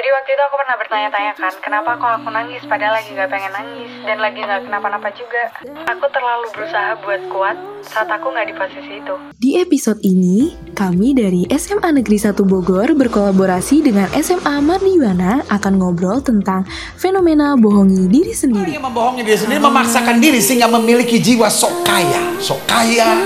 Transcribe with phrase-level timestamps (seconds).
[0.00, 3.52] Jadi waktu itu aku pernah bertanya-tanya kan, kenapa kok aku nangis padahal lagi gak pengen
[3.52, 5.52] nangis dan lagi gak kenapa-napa juga.
[5.92, 9.14] Aku terlalu berusaha buat kuat saat aku gak di posisi itu.
[9.36, 16.24] Di episode ini, kami dari SMA Negeri 1 Bogor berkolaborasi dengan SMA Mardiwana akan ngobrol
[16.24, 16.64] tentang
[16.96, 18.80] fenomena bohongi diri sendiri.
[18.80, 23.20] Yang membohongi diri sendiri memaksakan diri sehingga memiliki jiwa sok kaya, sok kaya,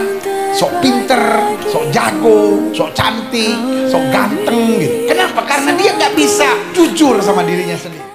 [0.55, 1.18] sok pinter,
[1.66, 3.59] sok jago, sok cantik,
[3.91, 5.11] sok ganteng gitu.
[5.11, 5.43] Kenapa?
[5.43, 8.07] Karena dia nggak bisa jujur sama dirinya sendiri.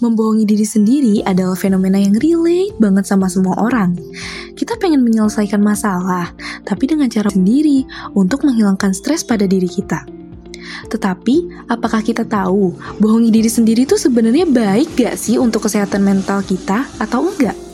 [0.00, 3.94] Membohongi diri sendiri adalah fenomena yang relate banget sama semua orang.
[4.58, 6.34] Kita pengen menyelesaikan masalah,
[6.66, 10.02] tapi dengan cara sendiri untuk menghilangkan stres pada diri kita.
[10.88, 16.42] Tetapi, apakah kita tahu bohongi diri sendiri itu sebenarnya baik gak sih untuk kesehatan mental
[16.42, 17.69] kita atau enggak?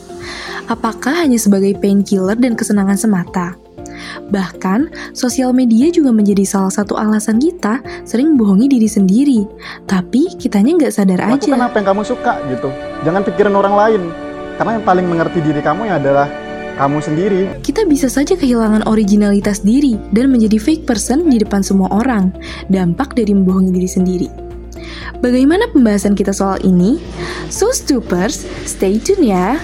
[0.67, 3.55] Apakah hanya sebagai painkiller dan kesenangan semata?
[4.29, 9.39] Bahkan, sosial media juga menjadi salah satu alasan kita sering bohongi diri sendiri.
[9.87, 11.47] Tapi, kitanya nggak sadar aja.
[11.49, 12.69] Lakukan apa yang kamu suka gitu.
[13.07, 14.01] Jangan pikirin orang lain.
[14.57, 16.27] Karena yang paling mengerti diri kamu ya adalah
[16.77, 17.41] kamu sendiri.
[17.65, 22.33] Kita bisa saja kehilangan originalitas diri dan menjadi fake person di depan semua orang.
[22.69, 24.29] Dampak dari membohongi diri sendiri.
[25.17, 27.01] Bagaimana pembahasan kita soal ini?
[27.49, 29.57] So, Stupers, stay tune ya!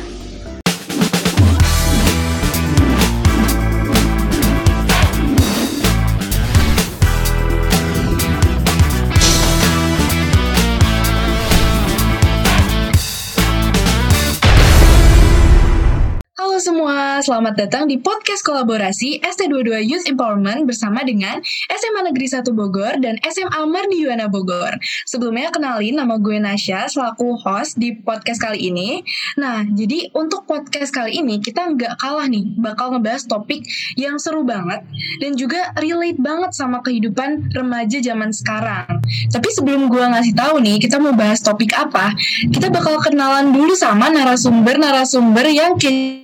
[17.24, 21.40] Selamat datang di podcast kolaborasi ST22 Youth Empowerment bersama dengan
[21.72, 24.76] SMA Negeri 1 Bogor dan SMA Mardiwana Bogor.
[25.08, 29.08] Sebelumnya kenalin nama gue Nasya selaku host di podcast kali ini.
[29.40, 33.64] Nah, jadi untuk podcast kali ini kita nggak kalah nih, bakal ngebahas topik
[33.96, 34.84] yang seru banget
[35.24, 39.00] dan juga relate banget sama kehidupan remaja zaman sekarang.
[39.32, 42.12] Tapi sebelum gue ngasih tahu nih, kita mau bahas topik apa,
[42.52, 45.80] kita bakal kenalan dulu sama narasumber-narasumber yang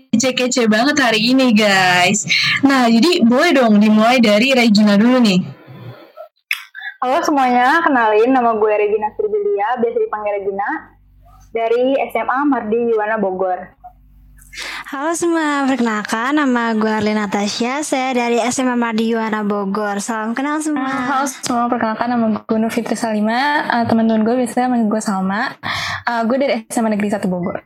[0.10, 2.26] kece-kece banget hari ini guys.
[2.66, 5.40] Nah jadi boleh dong dimulai dari Regina dulu nih.
[7.00, 10.70] Halo semuanya, kenalin nama gue Regina Sirbilia, biasa dipanggil Regina,
[11.56, 13.80] dari SMA Mardi Yuwana Bogor.
[14.92, 20.04] Halo semua, perkenalkan nama gue Arlene Natasha, saya dari SMA Mardi Yuwana Bogor.
[20.04, 20.92] Salam kenal semua.
[20.92, 25.56] Halo semua, perkenalkan nama gue Nur Fitri Salima, uh, teman-teman gue biasanya manggil gue Salma.
[26.04, 27.64] Uh, gue dari SMA Negeri 1 Bogor.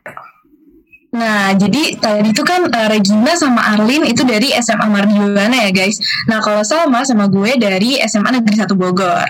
[1.14, 6.02] Nah, jadi tadi itu kan uh, Regina sama Arlin itu dari SMA Mardiwana ya guys.
[6.26, 9.22] Nah, kalau Salma sama gue dari SMA Negeri 1 Bogor.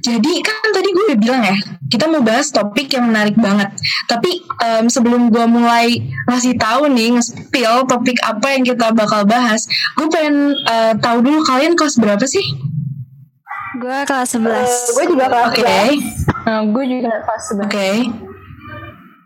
[0.00, 1.56] Jadi kan tadi gue udah bilang ya,
[1.92, 3.68] kita mau bahas topik yang menarik banget.
[4.08, 9.68] Tapi um, sebelum gue mulai ngasih tahu nih, nge-spill topik apa yang kita bakal bahas,
[10.00, 12.44] gue pengen uh, tahu dulu kalian kelas berapa sih?
[13.76, 14.40] Gue kelas 11.
[14.40, 14.64] Uh,
[14.96, 15.60] gue juga kelas Oke.
[15.60, 15.88] Okay.
[16.48, 17.60] Uh, gue juga kelas 11.
[17.60, 17.68] Oke.
[17.68, 18.29] Okay.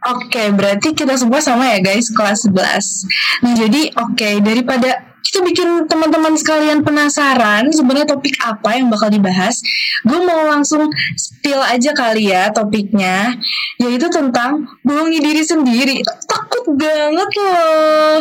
[0.05, 3.09] Oke, okay, berarti kita semua sama ya guys, kelas 11.
[3.41, 9.09] Nah, jadi oke, okay, daripada kita bikin teman-teman sekalian penasaran sebenarnya topik apa yang bakal
[9.09, 9.65] dibahas,
[10.05, 13.33] gue mau langsung spill aja kali ya topiknya,
[13.81, 16.05] yaitu tentang bohongi diri sendiri.
[16.29, 18.21] Takut banget loh.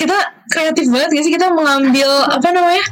[0.00, 0.16] Kita
[0.48, 2.84] kreatif banget gak sih kita mengambil apa namanya?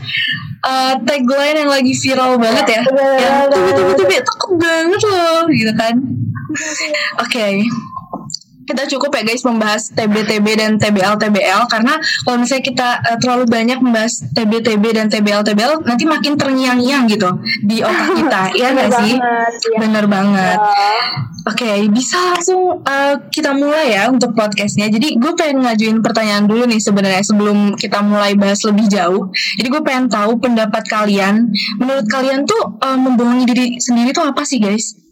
[0.60, 5.96] Uh, tagline yang lagi viral banget ya, yang tuh takut banget loh, gitu kan?
[7.16, 7.64] Oke, okay
[8.70, 13.78] kita cukup ya guys membahas TB-TB dan TBL-TBL karena kalau misalnya kita uh, terlalu banyak
[13.82, 17.30] membahas TB-TB dan TBL-TBL nanti makin terngiang-ngiang gitu
[17.66, 18.42] di otak kita.
[18.54, 19.14] Iya nggak sih?
[19.18, 19.78] banget, ya.
[19.82, 20.58] bener banget.
[21.50, 24.86] Oke okay, bisa langsung uh, kita mulai ya untuk podcastnya.
[24.86, 29.34] Jadi gue pengen ngajuin pertanyaan dulu nih sebenarnya sebelum kita mulai bahas lebih jauh.
[29.58, 31.50] Jadi gue pengen tahu pendapat kalian.
[31.82, 35.09] Menurut kalian tuh uh, membohongi diri sendiri tuh apa sih guys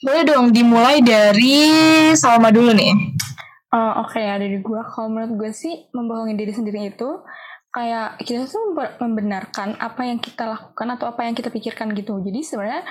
[0.00, 1.68] boleh dong dimulai dari
[2.16, 2.92] Salma dulu nih.
[3.70, 7.22] Uh, Oke okay, ya dari gue, kalau menurut gue sih membohongi diri sendiri itu
[7.70, 12.18] kayak kita tuh membenarkan apa yang kita lakukan atau apa yang kita pikirkan gitu.
[12.18, 12.82] Jadi sebenarnya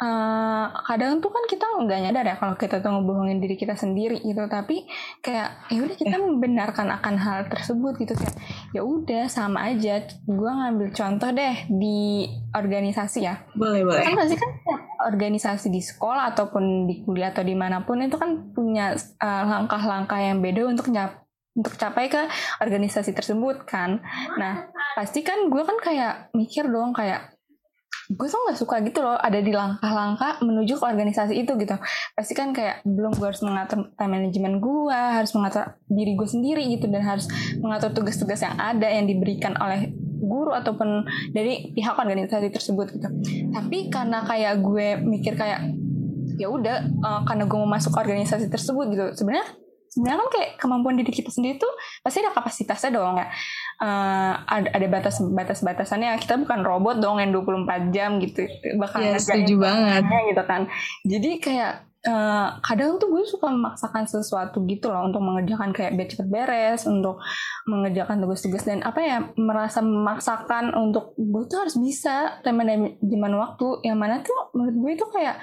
[0.00, 4.18] uh, kadang tuh kan kita nggak nyadar ya kalau kita tuh ngebohongin diri kita sendiri
[4.22, 4.42] gitu.
[4.46, 4.86] Tapi
[5.20, 8.14] kayak ya udah kita membenarkan akan hal tersebut gitu.
[8.16, 8.36] Kayak
[8.72, 10.02] ya udah sama aja.
[10.24, 13.44] Gue ngambil contoh deh di organisasi ya.
[13.54, 14.02] Boleh boleh.
[14.02, 14.50] Kan pasti kan
[15.04, 20.26] organisasi di sekolah ataupun di kuliah atau di mana pun itu kan punya langkah-langkah uh,
[20.32, 21.24] yang beda untuk nyap
[21.54, 22.18] untuk capai ke
[22.58, 24.02] organisasi tersebut kan.
[24.38, 27.33] Nah pasti kan gue kan kayak mikir dong kayak
[28.10, 31.76] gue tuh nggak suka gitu loh ada di langkah-langkah menuju ke organisasi itu gitu.
[32.12, 36.62] Pasti kan kayak belum gue harus mengatur time management gue harus mengatur diri gue sendiri
[36.76, 37.26] gitu dan harus
[37.58, 39.92] mengatur tugas-tugas yang ada yang diberikan oleh
[40.24, 43.08] guru ataupun dari pihak organisasi tersebut gitu.
[43.52, 45.72] Tapi karena kayak gue mikir kayak
[46.34, 49.46] ya udah uh, karena gue mau masuk organisasi tersebut gitu sebenarnya
[49.94, 51.70] sebenarnya kan kayak kemampuan diri kita sendiri tuh
[52.02, 53.30] pasti ada kapasitasnya dong ya
[53.78, 58.42] uh, ada ada batas batas batasannya kita bukan robot dong yang 24 jam gitu
[58.74, 60.02] bakal Ya, setuju banget.
[60.32, 60.62] gitu kan.
[61.04, 61.72] Jadi kayak
[62.08, 66.82] uh, kadang tuh gue suka memaksakan sesuatu gitu loh untuk mengerjakan kayak biar cepet beres
[66.88, 67.20] untuk
[67.68, 72.64] mengerjakan tugas-tugas dan apa ya merasa memaksakan untuk gue tuh harus bisa tema
[73.04, 73.84] zaman waktu.
[73.84, 75.36] Yang mana tuh menurut gue itu kayak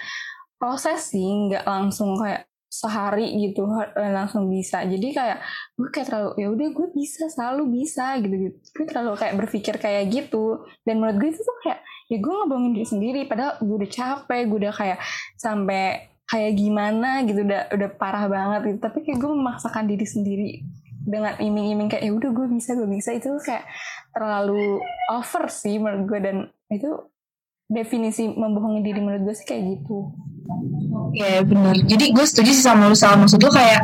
[0.57, 4.87] proses sih nggak langsung kayak sehari gitu eh, langsung bisa.
[4.87, 5.43] Jadi kayak
[5.75, 8.57] gue kayak terlalu ya udah gue bisa selalu bisa gitu gitu.
[8.71, 10.63] Gue terlalu kayak berpikir kayak gitu.
[10.87, 14.41] Dan menurut gue itu tuh kayak ya gue ngebohongin diri sendiri padahal gue udah capek
[14.47, 14.99] gue udah kayak
[15.35, 18.79] sampai kayak gimana gitu udah udah parah banget gitu.
[18.87, 20.49] Tapi kayak gue memaksakan diri sendiri
[21.03, 23.11] dengan iming-iming kayak ya udah gue bisa gue bisa.
[23.11, 23.67] Itu kayak
[24.15, 24.79] terlalu
[25.11, 26.19] over sih menurut gue.
[26.23, 26.37] Dan
[26.71, 27.10] itu
[27.71, 30.11] definisi membohongi diri menurut gue sih kayak gitu
[31.11, 31.75] Iya benar.
[31.75, 33.19] Jadi gue setuju sih sama lu Sal.
[33.19, 33.83] Maksud lu kayak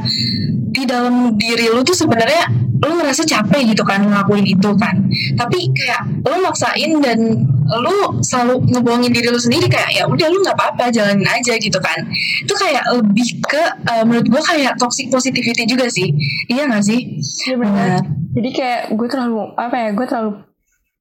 [0.71, 2.47] di dalam diri lu tuh sebenarnya
[2.77, 4.95] lu ngerasa capek gitu kan ngelakuin itu kan.
[5.35, 7.19] Tapi kayak lu maksain dan
[7.67, 11.79] lu selalu ngebohongin diri lu sendiri kayak ya udah lu nggak apa-apa jalanin aja gitu
[11.83, 11.99] kan.
[12.43, 16.15] Itu kayak lebih ke eh, menurut gue kayak toxic positivity juga sih.
[16.47, 17.19] Iya gak sih?
[17.47, 17.99] Iya benar.
[18.37, 19.89] Jadi kayak gue terlalu apa ya?
[19.91, 20.46] Gue terlalu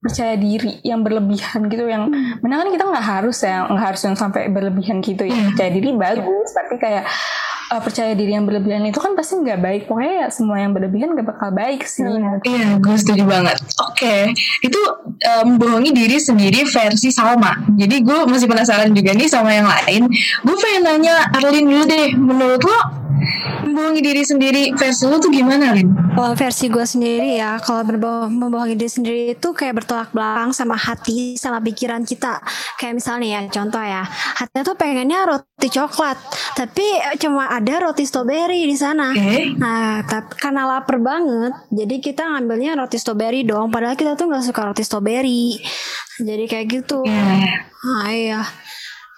[0.06, 2.06] percaya diri yang berlebihan gitu yang
[2.38, 5.44] mana kan kita nggak harus ya nggak harus yang sampai berlebihan gitu ya Iya.
[5.50, 7.04] percaya diri bagus tapi kayak
[7.68, 11.10] uh, percaya diri yang berlebihan itu kan pasti nggak baik pokoknya ya semua yang berlebihan
[11.12, 12.06] nggak bakal baik sih
[12.46, 13.56] Iya, gue setuju banget.
[13.82, 14.30] Oke,
[14.62, 14.80] itu
[15.18, 17.58] eh, membohongi diri sendiri versi Salma.
[17.74, 20.06] Jadi gue masih penasaran juga nih sama yang lain.
[20.44, 22.06] Gue pengen nanya Arlin dulu deh.
[22.14, 22.78] Menurut lo
[23.66, 25.88] membohongi diri sendiri versi lo tuh gimana, Lin?
[26.16, 30.76] Kalau versi gue sendiri ya, kalau berbohong, membohongi diri sendiri itu kayak bertolak belakang sama
[30.76, 32.40] hati, sama pikiran kita.
[32.80, 34.02] Kayak misalnya ya, contoh ya,
[34.40, 36.18] hatinya tuh pengennya roti coklat,
[36.56, 36.84] tapi
[37.20, 39.12] cuma ada roti strawberry di sana.
[39.12, 39.56] Oke.
[39.60, 43.68] Nah, tapi karena lapar banget, jadi kita ngambilnya roti strawberry dong.
[43.68, 45.60] Padahal kita tuh nggak suka roti strawberry.
[46.16, 47.04] Jadi kayak gitu.
[47.04, 47.68] Iya.
[47.84, 48.40] Ah iya.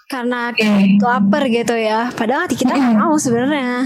[0.09, 0.97] Karena Oke.
[1.05, 2.09] lapar gitu ya.
[2.17, 3.85] Padahal hati kita nggak mau sebenarnya.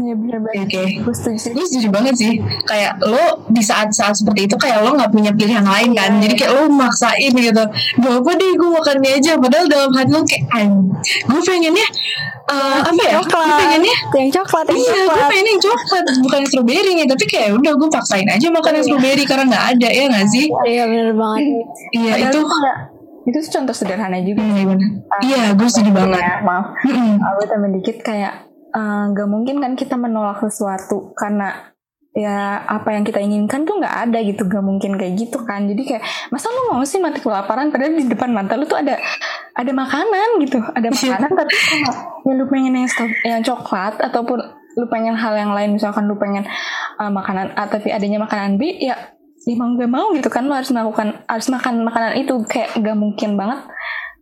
[0.00, 0.84] ya benar banget Oke.
[1.04, 2.32] gue setuju Gue banget sih.
[2.68, 6.20] Kayak lo di saat-saat seperti itu kayak lo nggak punya pilihan lain kan.
[6.20, 7.64] Jadi kayak lo maksain gitu.
[8.04, 9.32] Gak apa deh gue makan ini aja.
[9.40, 10.68] Padahal dalam hati lo kayak
[11.00, 11.86] gue pengennya
[12.52, 13.12] eh, apa ya?
[13.16, 13.58] Gue Coklat.
[13.64, 17.06] pengennya Yang coklat, yang Iya, gue pengen yang coklat bukan yang strawberry nih.
[17.08, 20.46] Tapi kayak udah gue paksain aja makan yang strawberry karena nggak ada ya nggak sih?
[20.68, 21.44] Iya bener banget.
[21.96, 22.40] Iya itu.
[23.22, 24.84] Itu contoh sederhana juga Hmm, gimana?
[25.20, 26.18] Iya, gue setuju banget.
[26.18, 27.20] Ya, maaf Mm-mm.
[27.20, 28.34] aku tambahin dikit kayak
[28.70, 31.70] eh, nggak mungkin kan kita menolak sesuatu karena
[32.10, 35.78] ya apa yang kita inginkan tuh nggak ada gitu nggak mungkin kayak gitu kan jadi
[35.78, 38.98] kayak masa lu mau sih mati kelaparan padahal di depan mata lu tuh ada
[39.52, 41.92] ada makanan gitu ada makanan tapi kalau
[42.26, 44.42] ya lu pengen yang, stro- yang coklat ataupun
[44.74, 46.42] lu pengen hal yang lain misalkan lu pengen
[46.98, 48.98] eh, makanan A tapi adanya makanan B ya
[49.46, 50.28] ya mau gak mau gitu.
[50.28, 52.34] Kan lu harus melakukan harus makan makanan itu.
[52.48, 53.60] Kayak gak mungkin banget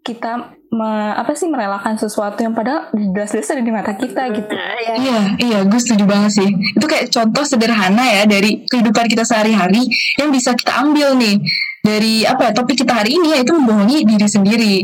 [0.06, 4.54] kita me- apa sih merelakan sesuatu yang padahal jelas-jelas ada di mata kita gitu.
[4.96, 6.48] Iya, iya, gue setuju banget sih.
[6.48, 9.84] Itu kayak contoh sederhana ya dari kehidupan kita sehari-hari
[10.16, 11.40] yang bisa kita ambil nih
[11.88, 14.74] dari apa ya topik kita hari ini yaitu membohongi diri sendiri.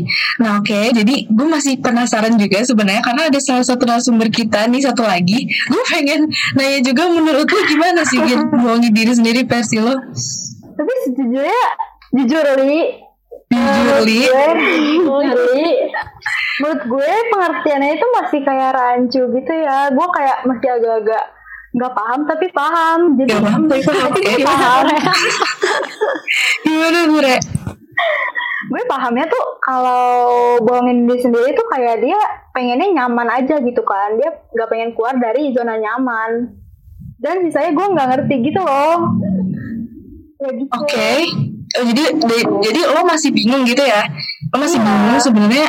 [0.41, 4.81] Nah oke, jadi gue masih penasaran juga sebenarnya karena ada salah satu narasumber kita nih
[4.81, 5.45] satu lagi.
[5.69, 6.25] Gue pengen
[6.57, 9.93] nanya juga menurut lo gimana sih Gin, membohongi diri sendiri versi lo?
[10.75, 11.63] Tapi sejujurnya
[12.15, 12.81] jujur li
[13.45, 14.19] Jujur Li.
[14.25, 15.19] gue
[15.61, 15.73] Li
[16.55, 21.23] menurut gue pengertiannya itu masih kayak rancu gitu ya gue kayak masih agak-agak
[21.75, 24.09] nggak paham tapi paham jadi Gak paham tapi paham.
[24.09, 24.33] Oke.
[24.47, 24.83] paham
[26.63, 27.35] Gimana gue
[28.65, 30.17] gue pahamnya tuh kalau
[30.59, 32.17] bohongin diri sendiri tuh kayak dia
[32.49, 36.49] pengennya nyaman aja gitu kan dia nggak pengen keluar dari zona nyaman
[37.17, 39.13] dan sisanya gue nggak ngerti gitu loh
[40.35, 41.09] ya gitu Oke.
[41.75, 44.07] Oh, jadi de- jadi lo masih bingung gitu ya?
[44.47, 44.85] Lo masih Iya.
[44.85, 45.67] bingung sebenarnya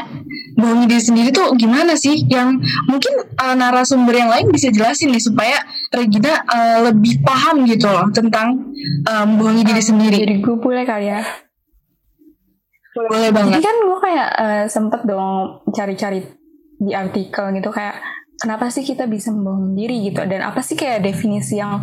[0.56, 2.24] bohongi diri sendiri tuh gimana sih?
[2.26, 5.60] Yang mungkin uh, narasumber yang lain bisa jelasin nih supaya
[5.92, 8.72] Regina uh, lebih paham gitu loh tentang
[9.06, 10.16] um, bohongi diri sendiri.
[10.24, 11.20] jadi gue boleh kali ya
[12.96, 13.60] Boleh Jadi banget.
[13.60, 16.24] kan gue kayak eh, sempet dong cari-cari
[16.80, 18.00] di artikel gitu kayak
[18.36, 21.80] kenapa sih kita bisa membohongi diri gitu dan apa sih kayak definisi yang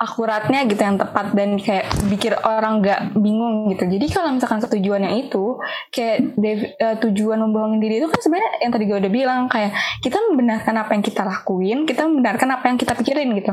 [0.00, 3.88] akuratnya gitu yang tepat dan kayak bikin orang nggak bingung gitu.
[3.88, 5.58] Jadi kalau misalkan tujuannya itu
[5.90, 9.72] kayak dev- eh, tujuan membohongi diri itu kan sebenarnya yang tadi gue udah bilang kayak
[10.04, 13.52] kita membenarkan apa yang kita lakuin, kita membenarkan apa yang kita pikirin gitu.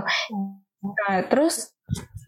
[0.81, 1.77] Nah, terus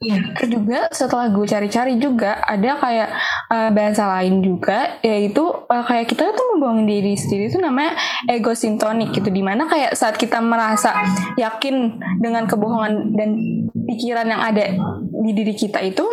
[0.03, 0.19] Iya.
[0.51, 3.09] Juga setelah gue cari-cari juga ada kayak
[3.47, 7.95] eh, bahasa lain juga yaitu eh, kayak kita tuh membohongin diri sendiri itu namanya
[8.27, 10.91] ego sintonik gitu di mana kayak saat kita merasa
[11.39, 13.29] yakin dengan kebohongan dan
[13.71, 14.75] pikiran yang ada
[15.23, 16.03] di diri kita itu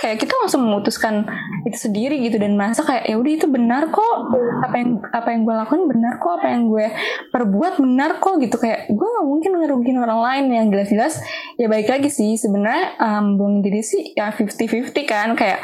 [0.00, 1.26] kayak kita langsung memutuskan
[1.64, 2.36] itu sendiri gitu.
[2.36, 4.16] Dan merasa kayak ya udah itu benar kok.
[4.64, 6.32] Apa yang apa yang gue lakukan benar kok.
[6.42, 6.86] Apa yang gue
[7.30, 8.36] perbuat benar kok.
[8.42, 8.56] Gitu.
[8.58, 10.44] Kayak gue gak mungkin ngerugiin orang lain.
[10.50, 11.14] Yang jelas-jelas
[11.56, 12.34] ya baik lagi sih.
[12.36, 15.32] Sebenarnya um, buang diri sih ya 50-50 kan.
[15.38, 15.62] Kayak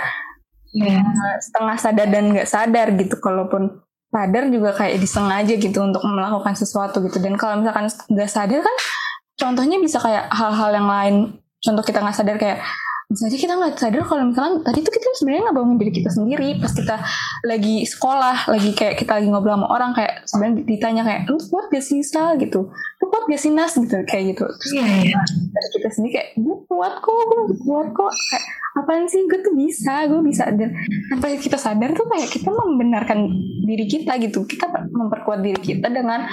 [0.71, 1.03] Iya.
[1.03, 3.19] uh, setengah sadar dan nggak sadar gitu.
[3.19, 7.19] Kalaupun sadar juga kayak disengaja gitu untuk melakukan sesuatu gitu.
[7.19, 8.77] Dan kalau misalkan nggak sadar kan
[9.39, 11.15] contohnya bisa kayak hal-hal yang lain.
[11.61, 12.63] Contoh kita nggak sadar kayak
[13.11, 16.49] misalnya kita nggak sadar kalau misalkan tadi tuh kita sebenarnya nggak bangun diri kita sendiri
[16.63, 16.97] pas kita
[17.43, 21.67] lagi sekolah lagi kayak kita lagi ngobrol sama orang kayak sebenarnya ditanya kayak lu kuat
[21.75, 22.71] gak sih Sal gitu.
[22.71, 23.75] Lu kuat gak sih Nas?
[23.75, 24.45] gitu kayak gitu.
[24.47, 25.21] Terus Iya, iya.
[25.51, 28.13] dari kita sendiri kayak gue kuat kok gue kuat kok.
[28.13, 28.45] Kayak
[28.79, 29.27] apaan sih?
[29.27, 30.45] Gue tuh bisa gue bisa.
[30.53, 30.71] Dan
[31.11, 33.19] tanpa kita sadar tuh kayak kita membenarkan
[33.67, 34.47] diri kita gitu.
[34.47, 36.29] Kita memperkuat diri kita dengan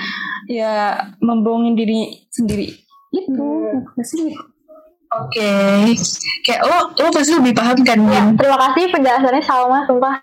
[0.46, 2.68] ya membohongin diri sendiri.
[3.10, 4.36] Itu Apa sih
[5.08, 5.54] Oke.
[6.44, 10.20] Kayak lo lo pasti lebih paham kan, Ya, terima kasih penjelasannya Salma, sumpah.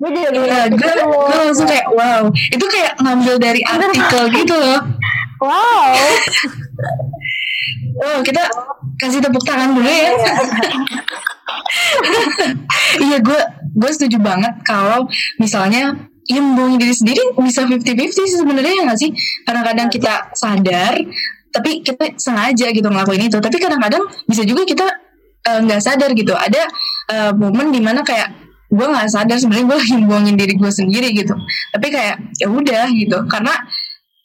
[0.00, 2.22] Gue jadi Iya, ngerti gue gue langsung kayak wow.
[2.32, 4.80] Itu kayak ngambil dari artikel gitu loh.
[5.42, 5.92] Wow.
[8.00, 8.40] Oh, kita
[8.96, 10.16] kasih tepuk tangan dulu ya.
[13.04, 13.40] Iya, gue
[13.76, 15.04] gue setuju banget kalau
[15.36, 15.94] misalnya
[16.26, 19.10] ya membohongi diri sendiri bisa 50-50 sih sebenarnya ya nggak sih?
[19.44, 20.96] Kadang-kadang kita sadar,
[21.50, 23.38] tapi kita sengaja gitu ngelakuin itu.
[23.42, 24.86] Tapi kadang-kadang bisa juga kita
[25.46, 26.32] eh, nggak sadar gitu.
[26.34, 26.62] Ada
[27.10, 28.32] eh, momen di mana kayak
[28.70, 31.34] gue nggak sadar sebenarnya gue lagi membohongin diri gue sendiri gitu.
[31.74, 33.50] Tapi kayak ya udah gitu, karena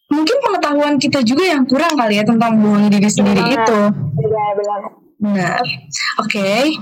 [0.05, 3.57] mungkin pengetahuan kita juga yang kurang kali ya tentang membohongi diri sendiri Benar.
[3.57, 3.79] itu.
[4.21, 4.51] Benar,
[5.17, 5.61] benar.
[6.21, 6.77] Oke.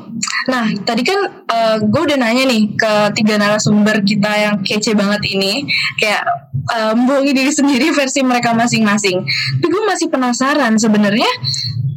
[0.51, 1.47] Nah, tadi kan
[1.88, 5.63] gue udah nanya nih ke tiga narasumber kita yang kece banget ini,
[6.03, 6.27] kayak
[6.72, 9.24] membohongi diri sendiri versi mereka masing-masing.
[9.60, 11.32] Tapi gue masih penasaran sebenarnya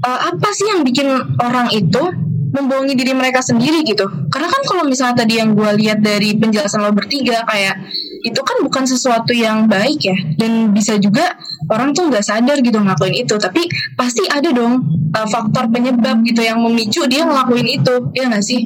[0.03, 1.07] eh, apa sih yang bikin
[1.39, 2.03] orang itu
[2.47, 4.07] membohongi diri mereka sendiri gitu?
[4.33, 7.77] Karena kan kalau misalnya tadi yang gue lihat dari penjelasan lo bertiga kayak
[8.25, 10.17] itu kan bukan sesuatu yang baik ya.
[10.41, 11.37] Dan bisa juga
[11.71, 13.35] orang tuh nggak sadar gitu ngelakuin itu.
[13.37, 14.83] Tapi pasti ada dong
[15.15, 17.95] uh, faktor penyebab gitu yang memicu dia ngelakuin itu.
[18.17, 18.65] Ya nggak sih?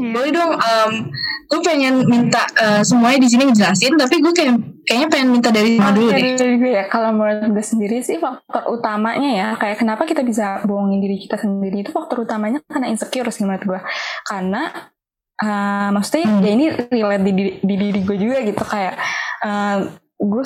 [0.00, 0.92] Boleh dong um,
[1.46, 5.76] gue pengen minta uh, semuanya di sini ngejelasin tapi gue kayak kayaknya pengen minta dari
[5.76, 6.32] Sama dulu deh
[6.70, 11.18] ya, kalau menurut gue sendiri sih faktor utamanya ya, kayak kenapa kita bisa bohongin diri
[11.18, 13.80] kita sendiri itu faktor utamanya karena insecure sih menurut gue.
[14.22, 14.70] Karena
[15.36, 16.40] eh, maksudnya Hmm.
[16.40, 18.94] ya ini relate di, diri- di diri gue juga gitu kayak
[19.42, 19.76] eh,
[20.16, 20.44] gue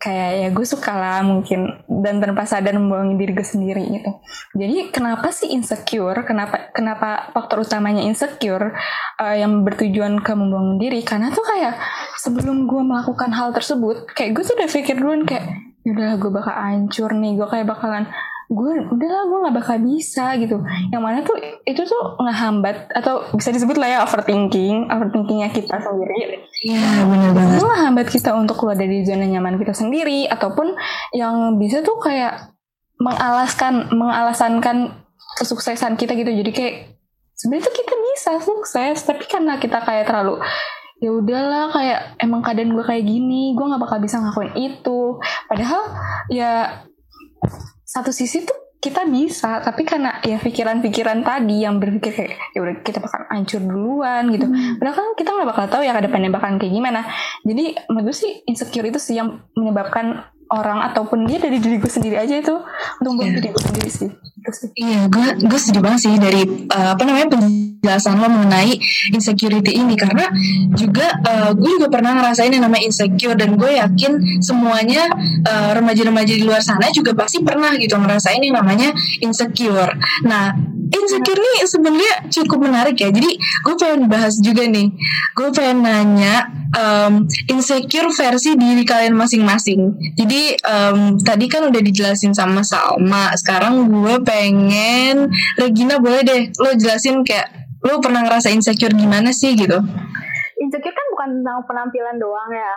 [0.00, 4.10] kayak ya gue suka lah mungkin dan tanpa sadar membohongin diri gue sendiri gitu.
[4.56, 6.24] Jadi kenapa sih insecure?
[6.24, 8.72] Kenapa kenapa faktor utamanya insecure
[9.20, 11.00] eh, yang bertujuan ke membohongin diri?
[11.04, 11.76] Karena tuh kayak
[12.16, 15.44] sebelum gue melakukan hal tersebut, kayak gue tuh udah pikir duluan kayak
[15.84, 18.08] udah gue bakal hancur nih, gue kayak bakalan
[18.48, 20.56] gue udahlah gue nggak bakal bisa gitu.
[20.88, 21.36] Yang mana tuh
[21.68, 26.48] itu tuh ngehambat atau bisa disebut lah ya overthinking, overthinkingnya kita sendiri.
[26.64, 27.56] Iya benar banget.
[27.60, 30.72] Itu menghambat kita untuk keluar dari zona nyaman kita sendiri ataupun
[31.12, 32.56] yang bisa tuh kayak
[32.96, 34.96] mengalaskan mengalasankan
[35.36, 36.32] kesuksesan kita gitu.
[36.32, 36.74] Jadi kayak
[37.36, 40.40] sebenarnya tuh kita bisa sukses tapi karena kita kayak terlalu
[40.98, 45.20] ya udahlah kayak emang keadaan gue kayak gini gue nggak bakal bisa ngelakuin itu.
[45.46, 45.82] Padahal
[46.32, 46.82] ya
[47.88, 52.76] satu sisi tuh kita bisa tapi karena ya pikiran-pikiran tadi yang berpikir kayak ya udah
[52.84, 54.46] kita bakal hancur duluan gitu.
[54.78, 57.00] Padahal kan kita nggak bakal tahu ya ke depannya bakalan kayak gimana.
[57.42, 61.90] Jadi menurut gue sih insecure itu sih yang menyebabkan orang ataupun dia dari diri gue
[61.90, 62.54] sendiri aja itu
[63.00, 63.36] untuk Iya.
[63.38, 67.02] diri gue sendiri sih itu sih Iya, gue gue setuju banget sih dari uh, apa
[67.04, 68.80] namanya penjelasan lo mengenai
[69.12, 70.24] insecurity ini karena
[70.72, 75.10] juga uh, gue juga pernah ngerasain yang namanya insecure dan gue yakin semuanya
[75.44, 79.92] uh, remaja-remaja di luar sana juga pasti pernah gitu ngerasain yang namanya insecure.
[80.24, 80.54] Nah,
[80.88, 83.12] insecure nih sebenarnya cukup menarik ya.
[83.12, 84.88] Jadi gue pengen bahas juga nih.
[85.36, 89.92] Gue pengen nanya um, insecure versi diri kalian masing-masing.
[90.16, 93.30] Jadi um, tadi kan udah dijelasin sama Salma.
[93.34, 97.48] Sekarang gue pengen Regina boleh deh lo jelasin kayak
[97.80, 99.78] lo pernah ngerasa insecure gimana sih gitu?
[100.58, 102.74] Insecure kan bukan tentang penampilan doang ya.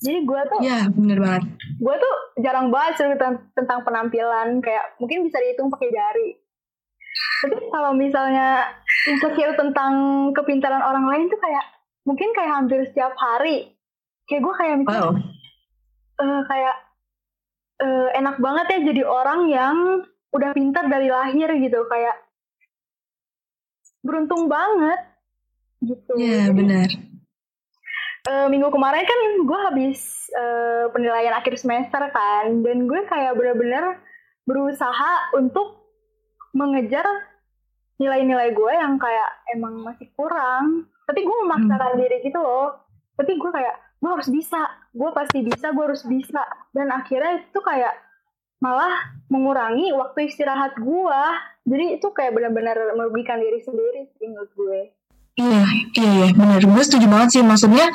[0.00, 1.44] Jadi gue tuh Ya bener banget.
[1.76, 6.28] gue tuh jarang banget cerita tentang penampilan kayak mungkin bisa dihitung pakai jari
[7.40, 8.64] tapi kalau misalnya
[9.04, 9.92] insecure tentang
[10.32, 11.64] kepintaran orang lain tuh kayak
[12.04, 13.76] mungkin kayak hampir setiap hari
[14.24, 15.12] kayak gue kayak misalnya Wow.
[16.20, 16.76] eh, kayak
[17.80, 19.76] eh, enak banget ya jadi orang yang
[20.30, 22.16] udah pintar dari lahir gitu kayak
[24.00, 25.00] beruntung banget
[25.82, 26.12] gitu.
[26.16, 26.88] Iya benar.
[28.20, 33.96] Eh, minggu kemarin kan gue habis eh, penilaian akhir semester kan dan gue kayak bener-bener
[34.44, 35.80] berusaha untuk
[36.52, 37.04] mengejar
[38.00, 40.88] nilai-nilai gue yang kayak emang masih kurang.
[41.08, 42.76] Tapi gue memaksakan diri gitu loh.
[43.16, 44.64] Tapi gue kayak gue harus bisa.
[44.90, 46.42] Gue pasti bisa gue harus bisa.
[46.72, 47.94] Dan akhirnya itu kayak
[48.60, 51.22] malah mengurangi waktu istirahat gue
[51.64, 54.80] jadi itu kayak benar-benar merugikan diri sendiri sih menurut gue
[55.38, 55.62] Iya,
[55.94, 56.58] iya, iya, benar.
[56.58, 57.42] Gue setuju banget sih.
[57.46, 57.86] Maksudnya,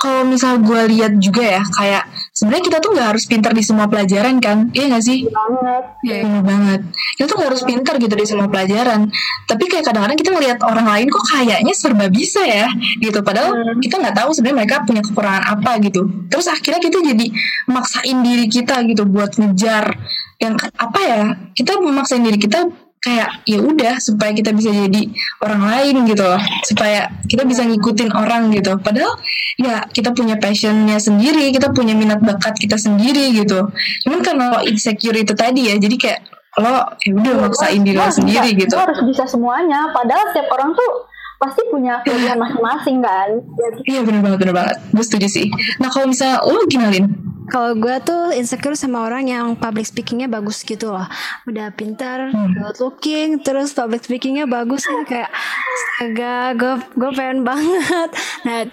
[0.00, 3.86] kalau misal gue lihat juga ya, kayak sebenarnya kita tuh nggak harus pintar di semua
[3.92, 4.72] pelajaran kan?
[4.72, 5.28] Iya nggak sih?
[5.28, 6.80] banget Iya, benar banget.
[7.14, 9.00] Kita tuh nggak harus pintar gitu di semua pelajaran.
[9.44, 12.66] Tapi kayak kadang-kadang kita ngelihat orang lain kok kayaknya serba bisa ya,
[13.04, 13.18] gitu.
[13.20, 13.52] Padahal
[13.84, 16.00] kita nggak tahu sebenarnya mereka punya kekurangan apa gitu.
[16.32, 17.26] Terus akhirnya kita jadi
[17.68, 19.92] maksain diri kita gitu buat ngejar
[20.40, 21.22] yang apa ya?
[21.52, 25.08] Kita memaksain diri kita kayak ya udah supaya kita bisa jadi
[25.40, 26.40] orang lain gitu loh.
[26.68, 28.76] Supaya kita bisa ngikutin orang gitu.
[28.76, 29.16] Padahal
[29.56, 33.72] ya kita punya passionnya sendiri kita punya minat bakat kita sendiri gitu.
[34.04, 36.20] Cuman karena lo insecure itu tadi ya jadi kayak
[36.58, 38.74] lo ya udah maksain diri lo sendiri bisa, gitu.
[38.76, 39.88] lo harus bisa semuanya.
[39.96, 41.07] Padahal setiap orang tuh
[41.38, 43.28] pasti punya kelebihan masing-masing kan?
[43.38, 44.76] Jadi, iya bener banget bener banget.
[44.90, 45.46] Gue setuju sih.
[45.78, 47.06] Nah kalau misalnya lo gimana Lin?
[47.48, 51.08] Kalau gue tuh insecure sama orang yang public speakingnya bagus gitu loh.
[51.48, 58.10] Udah pintar, good looking, terus public speakingnya bagus nih Kayak astaga gue, gue pengen banget.
[58.46, 58.68] Nah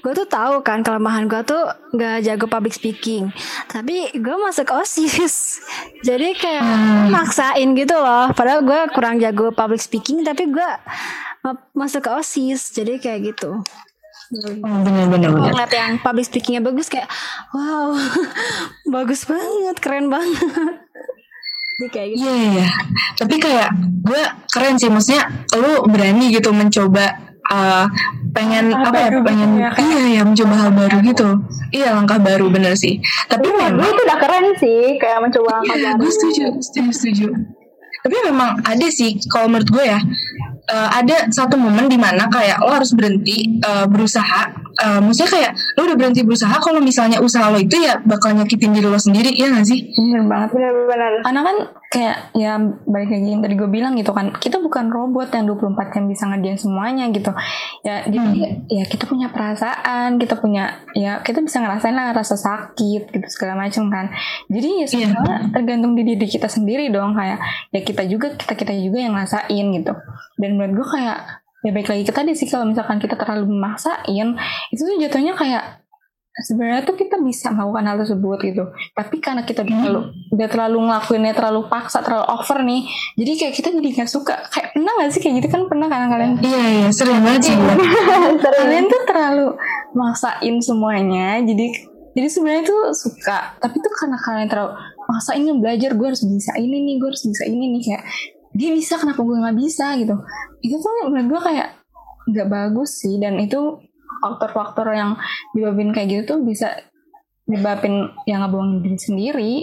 [0.00, 1.60] gue tuh tahu kan kelemahan gue tuh
[1.98, 3.34] gak jago public speaking.
[3.66, 5.60] Tapi gue masuk OSIS
[6.08, 6.62] Jadi kayak
[7.10, 8.30] maksain gitu loh.
[8.30, 10.70] Padahal gue kurang jago public speaking Tapi gue
[11.72, 13.60] masuk ke OSIS Jadi kayak gitu
[14.30, 17.10] Oh, bener bener Kalau bener ngeliat yang public speakingnya bagus kayak
[17.50, 17.98] wow
[18.94, 20.38] bagus banget keren banget
[21.88, 22.66] kayak gitu Iya iya.
[23.16, 27.10] Tapi kayak gue keren sih maksudnya lu berani gitu mencoba
[27.48, 27.90] uh,
[28.30, 31.28] pengen Hal apa ya baru pengen gitu ya, kayak- iya ya mencoba hal baru gitu.
[31.72, 32.94] Iya langkah baru bener sih.
[33.26, 36.90] Tapi gue memang itu udah keren sih kayak mencoba langkah Iya, baru gue setuju, setuju,
[36.92, 37.26] setuju.
[38.00, 40.00] Tapi memang ada sih, kalau menurut gue ya,
[40.70, 44.69] eh, ada satu momen di mana kayak lo harus berhenti eh, berusaha.
[44.80, 48.72] Eh, maksudnya kayak lo udah berhenti berusaha, kalau misalnya usaha lo itu ya bakal nyakitin
[48.72, 49.92] diri lo sendiri, iya gak sih?
[49.92, 50.48] bener banget.
[50.56, 51.56] Benar-benar karena kan
[51.90, 52.52] kayak ya
[52.86, 56.24] balik lagi yang tadi gue bilang gitu kan kita bukan robot yang 24 jam bisa
[56.30, 57.28] ngerjain semuanya gitu.
[57.82, 58.30] Ya jadi
[58.70, 63.58] ya kita punya perasaan kita punya ya kita bisa ngerasain lah rasa sakit gitu segala
[63.58, 64.08] macam kan.
[64.48, 65.12] Jadi ya Iya.
[65.12, 69.12] semua tergantung di diri kita sendiri dong kayak ya kita juga kita kita juga yang
[69.12, 69.92] ngerasain gitu.
[70.38, 74.28] Dan menurut gue kayak ya baik lagi ke tadi sih kalau misalkan kita terlalu memaksain
[74.72, 75.80] itu tuh jatuhnya kayak
[76.40, 78.64] sebenarnya tuh kita bisa melakukan hal tersebut gitu.
[78.96, 82.82] Tapi karena kita udah terlalu udah terlalu ngelakuinnya terlalu paksa terlalu over nih
[83.18, 84.34] jadi kayak kita jadi nggak suka.
[84.48, 85.48] Kayak pernah nggak sih kayak gitu?
[85.52, 86.32] Kan pernah kan kalian?
[86.40, 87.56] Iya, iya, sering banget sih.
[87.60, 87.76] Gue.
[88.40, 89.46] kalian tuh terlalu
[89.92, 91.66] maksain semuanya jadi
[92.10, 93.58] jadi sebenarnya tuh suka.
[93.60, 94.72] Tapi tuh karena kalian terlalu
[95.10, 98.04] maksain belajar gue harus bisa ini nih gue harus bisa ini nih kayak
[98.54, 100.16] dia bisa kenapa gue nggak bisa gitu
[100.60, 101.68] itu tuh menurut gue kayak
[102.30, 103.80] nggak bagus sih dan itu
[104.20, 105.16] faktor-faktor yang
[105.56, 106.76] nyebabin kayak gitu tuh bisa
[107.48, 109.54] nyebabin yang ngebohongin diri sendiri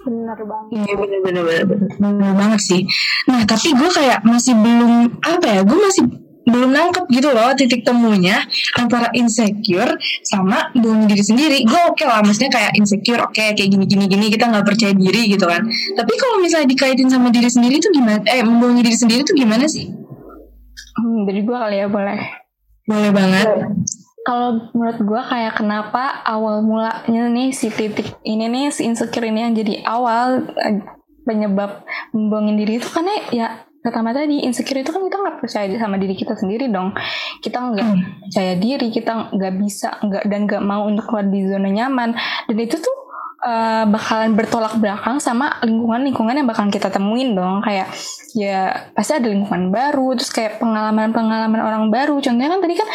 [0.00, 2.82] benar banget Iya bener bener bener bener Bener banget sih.
[3.28, 5.60] Nah tapi gue kayak masih belum apa ya?
[5.60, 6.08] Gue masih
[6.50, 8.42] belum nangkep gitu loh titik temunya
[8.74, 9.94] antara insecure
[10.26, 11.58] sama bohongin diri sendiri.
[11.64, 15.30] Gue oke lah, maksudnya kayak insecure oke kayak gini gini gini kita nggak percaya diri
[15.30, 15.62] gitu kan.
[15.70, 18.20] Tapi kalau misalnya dikaitin sama diri sendiri tuh gimana?
[18.26, 19.88] Eh membohongi diri sendiri tuh gimana sih?
[20.90, 22.20] hmm, dari gue kali ya boleh
[22.84, 23.46] Boleh banget.
[24.20, 29.48] kalau menurut gue kayak kenapa awal mulanya nih si titik ini nih si insecure ini
[29.48, 30.84] yang jadi awal eh,
[31.24, 33.48] penyebab membohongin diri itu karena ya
[33.80, 36.92] pertama tadi insecure itu kan kita nggak percaya sama diri kita sendiri dong.
[37.40, 37.88] Kita nggak
[38.28, 42.12] percaya diri kita nggak bisa nggak dan nggak mau untuk keluar di zona nyaman.
[42.44, 42.96] Dan itu tuh
[43.40, 47.64] eh, bakalan bertolak belakang sama lingkungan-lingkungan yang bakalan kita temuin dong.
[47.64, 47.88] Kayak
[48.36, 52.20] ya pasti ada lingkungan baru terus kayak pengalaman-pengalaman orang baru.
[52.20, 52.88] Contohnya kan tadi kan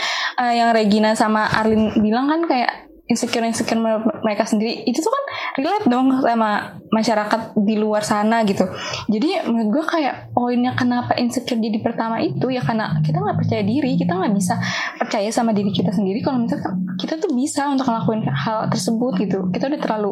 [0.46, 3.78] eh, yang Regina sama Arlin bilang kan kayak insecure insecure
[4.26, 5.24] mereka sendiri itu tuh kan
[5.62, 8.66] relate dong sama masyarakat di luar sana gitu.
[9.06, 13.62] Jadi menurut gue kayak poinnya kenapa insecure jadi pertama itu ya karena kita nggak percaya
[13.62, 14.58] diri kita nggak bisa
[14.98, 16.26] percaya sama diri kita sendiri.
[16.26, 19.40] Kalau misalkan kita tuh bisa untuk ngelakuin hal tersebut gitu.
[19.54, 20.12] Kita udah terlalu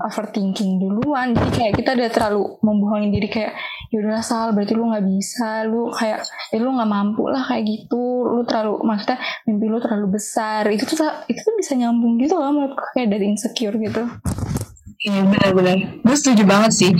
[0.00, 3.52] overthinking duluan jadi kayak kita udah terlalu membohongin diri kayak
[3.92, 8.24] yaudah sal berarti lu nggak bisa lu kayak ya lu nggak mampu lah kayak gitu.
[8.24, 10.64] Lu terlalu maksudnya mimpi lu terlalu besar.
[10.72, 14.06] Itu tuh itu tuh bisa nyambung gitu loh kayak dari insecure gitu
[15.02, 16.94] Iya benar-benar, gue setuju banget sih.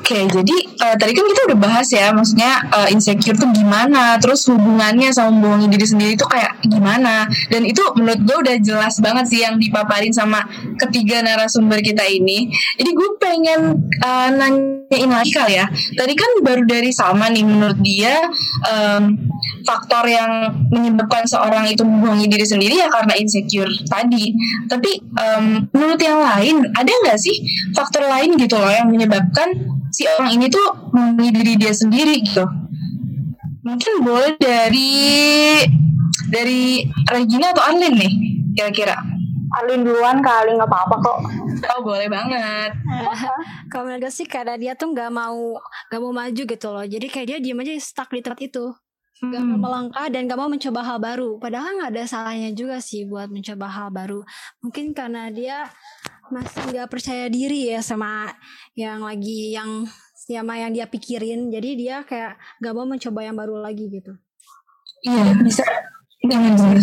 [0.00, 4.48] Oke, jadi uh, tadi kan kita udah bahas ya, maksudnya uh, insecure tuh gimana, terus
[4.48, 9.28] hubungannya sama membohongi diri sendiri itu kayak gimana, dan itu menurut gue udah jelas banget
[9.28, 10.48] sih yang dipaparin sama
[10.80, 12.48] ketiga narasumber kita ini.
[12.80, 13.60] Jadi gue pengen
[14.00, 18.16] uh, nanyain lagi kali ya, tadi kan baru dari Salma nih, menurut dia
[18.64, 19.12] um,
[19.68, 24.32] faktor yang menyebabkan seorang itu membohongi diri sendiri ya karena insecure tadi.
[24.72, 27.41] Tapi um, menurut yang lain, ada nggak sih
[27.72, 29.52] faktor lain gitu loh yang menyebabkan
[29.88, 32.44] si orang ini tuh memilih diri dia sendiri gitu.
[33.62, 34.90] Mungkin boleh dari
[36.28, 38.12] dari Regina atau Arlin nih
[38.52, 38.96] kira-kira.
[39.52, 41.18] Arlin duluan kali nggak apa-apa kok.
[41.76, 42.72] Oh boleh banget.
[43.70, 45.60] Kalau menurut sih karena dia tuh nggak mau
[45.92, 46.82] nggak mau maju gitu loh.
[46.82, 48.72] Jadi kayak dia diem aja stuck di tempat itu.
[49.22, 49.62] Gak mau Hmm.
[49.62, 51.38] melangkah dan gak mau mencoba hal baru.
[51.38, 54.26] Padahal nggak ada salahnya juga sih buat mencoba hal baru.
[54.66, 55.70] Mungkin karena dia
[56.32, 58.32] masih nggak percaya diri ya sama
[58.72, 61.52] yang lagi yang sama yang dia pikirin.
[61.52, 64.16] Jadi dia kayak gak mau mencoba yang baru lagi gitu.
[65.02, 65.34] Iya.
[65.42, 65.66] bisa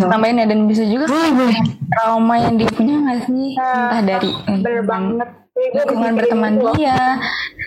[0.05, 1.59] tambahin ya dan bisa juga Boleh boleh.
[1.89, 5.29] trauma yang dia punya nggak sih entah dari Bener lingkungan- banget.
[6.19, 6.99] Berteman gitu dia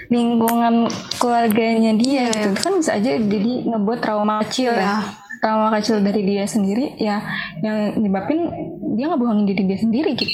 [0.09, 0.75] lingkungan
[1.17, 5.01] keluarganya dia itu kan bisa aja jadi ngebuat trauma kecil ya
[5.41, 7.21] trauma kecil dari dia sendiri ya
[7.61, 8.49] yang nyebabin
[8.93, 10.31] dia ngebohongin diri dia sendiri gitu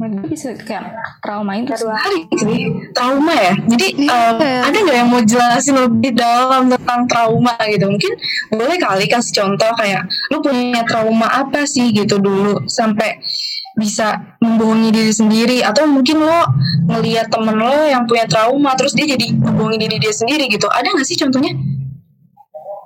[0.00, 3.54] menurut gue bisa kayak traumain terus Menarik sih trauma ya.
[3.68, 7.84] Jadi um, ada nggak yang mau jelasin lebih dalam tentang trauma gitu?
[7.84, 8.12] Mungkin
[8.56, 13.20] boleh kali kasih contoh kayak lu punya trauma apa sih gitu dulu sampai
[13.76, 16.48] bisa membohongi diri sendiri atau mungkin lo
[16.88, 20.64] ngelihat temen lo yang punya trauma terus dia jadi membohongi diri dia sendiri gitu.
[20.72, 21.52] Ada nggak sih contohnya?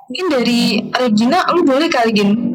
[0.05, 2.54] Mungkin dari Regina, lu boleh kali Gin.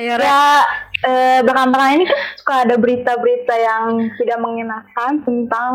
[0.00, 0.16] Ayo.
[0.16, 0.64] Ya
[1.00, 3.84] eh, belakangan ini kan suka ada berita-berita yang
[4.16, 5.72] tidak mengenakan tentang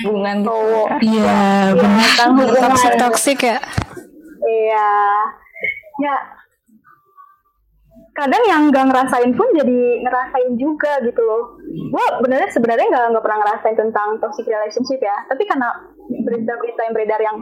[0.00, 0.88] hubungan gitu cowok.
[0.88, 0.98] ya.
[1.04, 1.40] Iya,
[1.76, 2.62] Ya, tentang hubungan.
[2.64, 3.58] toxic toxic ya.
[4.42, 4.88] Iya.
[5.98, 6.16] Ya.
[8.12, 11.60] Kadang yang nggak ngerasain pun jadi ngerasain juga gitu loh.
[11.92, 15.16] Gue benernya sebenarnya nggak nggak pernah ngerasain tentang toxic relationship ya.
[15.28, 15.68] Tapi karena
[16.24, 17.36] berita-berita yang beredar yang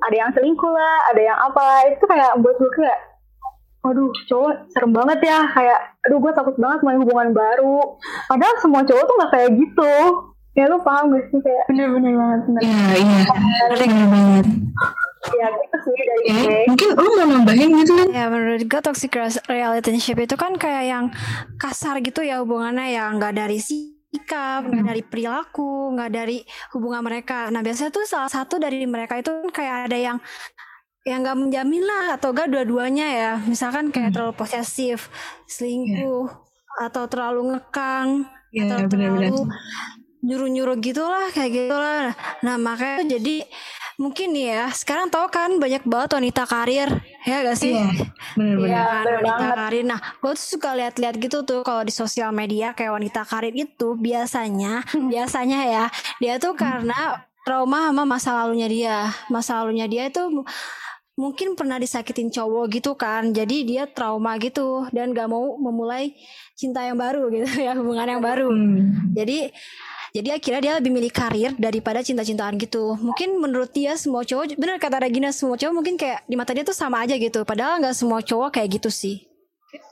[0.00, 2.98] ada yang selingkuh lah, ada yang apa, itu kayak buat gue kayak,
[3.82, 5.38] waduh cowok serem banget ya.
[5.48, 7.98] Kayak, aduh gue takut banget main hubungan baru.
[8.26, 9.94] Padahal semua cowok tuh nggak kayak gitu.
[10.52, 12.60] Ya lu paham gak sih kayak, bener-bener banget bener.
[12.60, 13.20] Iya, iya.
[13.24, 14.46] Banget.
[15.32, 16.60] ya gitu sih dari Eh, gue.
[16.66, 18.08] mungkin lu mau nambahin gitu kan?
[18.10, 19.12] Ya menurut gue toxic
[19.46, 21.04] relationship itu kan kayak yang
[21.56, 26.42] kasar gitu ya hubungannya ya nggak dari sikap, nggak dari perilaku, nggak dari
[26.74, 27.48] hubungan mereka.
[27.48, 30.18] Nah biasanya tuh salah satu dari mereka itu kan kayak ada yang
[31.02, 33.32] yang nggak menjamin lah atau enggak dua-duanya ya.
[33.42, 35.10] Misalkan kayak terlalu posesif,
[35.46, 36.30] selingkuh,
[36.78, 39.30] atau terlalu ngekang, Iya, atau benar-benar.
[39.34, 39.50] terlalu
[40.22, 42.14] nyuruh-nyuruh gitulah kayak gitulah.
[42.46, 43.42] Nah makanya jadi
[43.98, 46.88] mungkin nih ya sekarang tau kan banyak banget wanita karir
[47.26, 47.74] ya gak sih?
[47.74, 47.90] Iya,
[48.38, 48.70] bener-bener.
[48.70, 49.56] Iya kan bener wanita banget.
[49.58, 49.84] karir.
[49.90, 53.98] Nah, gue tuh suka lihat-lihat gitu tuh kalau di sosial media kayak wanita karir itu
[53.98, 55.84] biasanya, biasanya ya
[56.22, 58.98] dia tuh karena trauma sama masa lalunya dia.
[59.26, 60.22] Masa lalunya dia itu
[61.22, 63.30] mungkin pernah disakitin cowok gitu kan.
[63.30, 66.18] Jadi dia trauma gitu dan gak mau memulai
[66.58, 68.50] cinta yang baru gitu ya, hubungan yang baru.
[68.50, 69.14] Hmm.
[69.14, 69.54] Jadi
[70.12, 73.00] jadi akhirnya dia lebih milih karir daripada cinta-cintaan gitu.
[73.00, 76.68] Mungkin menurut dia semua cowok, bener kata Regina semua cowok mungkin kayak di mata dia
[76.68, 77.48] tuh sama aja gitu.
[77.48, 79.24] Padahal nggak semua cowok kayak gitu sih.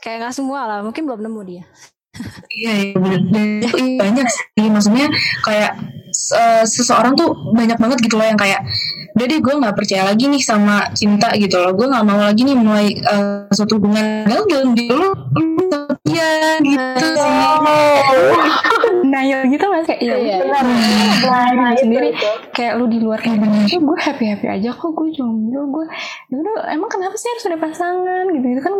[0.04, 1.64] Kayak nggak semua lah, mungkin belum nemu dia.
[2.52, 3.72] Iya, iya bener.
[3.96, 5.08] Banyak sih, maksudnya
[5.40, 5.72] kayak
[6.66, 8.62] seseorang tuh banyak banget gitu loh yang kayak
[9.10, 11.72] udah deh gue nggak percaya lagi nih sama cinta gitu loh.
[11.74, 14.26] Gue nggak mau lagi nih mulai eh, suatu hubungan.
[14.26, 15.10] Padahal dalam diri lu
[15.70, 17.06] setia gitu.
[17.18, 18.70] Sih
[19.10, 19.96] denial gitu gak sih?
[19.98, 20.36] Kayak iya.
[20.44, 20.62] Benar.
[20.62, 22.08] Nah, Nah, itu, sendiri
[22.54, 25.86] kayak lu di luar kayak gitu gue happy happy aja kok gue jomblo gue
[26.30, 28.46] ya udah emang kenapa sih harus ada pasangan gitu?
[28.54, 28.74] Gitu kan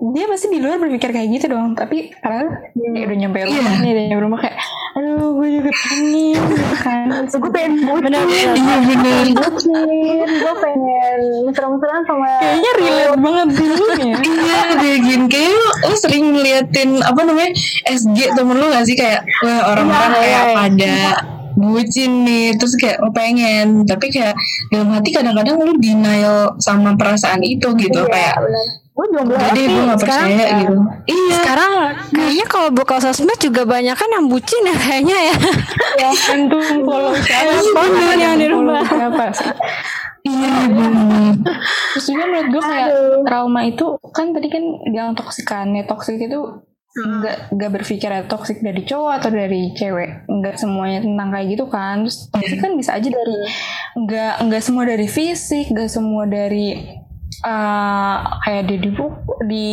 [0.00, 3.90] dia pasti di luar berpikir kayak gitu dong tapi padahal ya udah nyampe rumah nih
[3.92, 4.56] udah nyampe rumah kayak
[4.90, 12.28] aduh gue juga pengen gitu kan gue pengen iya bener bucin, gue pengen mesra-mesraan sama
[12.40, 14.16] kayaknya relate banget dulu ya.
[14.40, 15.22] Iya deh Gin.
[15.30, 17.52] Kayaknya lo, lo sering ngeliatin Apa namanya
[17.86, 18.96] SG temen lo gak sih?
[18.98, 20.94] Kayak wah, orang-orang Iya, kayak pada
[21.52, 22.54] Bucin nih.
[22.54, 23.82] Terus kayak lo pengen.
[23.84, 24.34] Tapi kayak
[24.68, 28.36] Dalam hati kadang-kadang lo denial Sama perasaan itu gitu Kayak
[28.90, 30.74] gue jomblo Jadi gue gak sekarang- percaya gitu.
[31.06, 31.34] Iya.
[31.34, 31.72] Sekarang
[32.10, 35.36] kayaknya kalau buka sosmed juga banyak kan yang bucin ya kayaknya ya.
[35.98, 37.52] gantung follow siapa?
[37.72, 38.84] Follow yang di rumah.
[38.84, 39.48] siapa sih?
[40.20, 41.32] Iya bener.
[41.90, 42.88] terus juga menurut gue kayak
[43.24, 48.58] trauma itu kan tadi kan bilang toksik kan ya toksik itu nggak nggak berpikirnya toxic
[48.58, 50.26] dari cowok atau dari cewek.
[50.26, 52.02] Nggak semuanya tentang kayak gitu kan.
[52.02, 53.36] Terus toxic kan bisa aja dari
[53.94, 56.98] nggak nggak semua dari fisik nggak semua dari
[57.40, 58.76] eh, kayak di,
[59.46, 59.68] di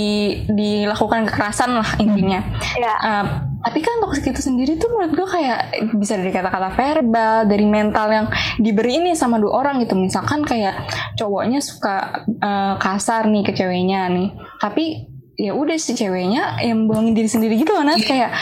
[0.46, 2.40] dilakukan kekerasan lah intinya.
[2.78, 2.94] Ya.
[3.02, 3.26] Uh,
[3.66, 5.60] tapi kan toxic itu sendiri tuh menurut gue kayak
[5.98, 8.28] bisa dari kata-kata verbal, dari mental yang
[8.62, 9.98] diberi ini sama dua orang gitu.
[9.98, 14.30] Misalkan kayak cowoknya suka uh, kasar nih ke ceweknya nih,
[14.62, 18.34] tapi ya udah si ceweknya yang bohongin diri sendiri gitu loh Nat kayak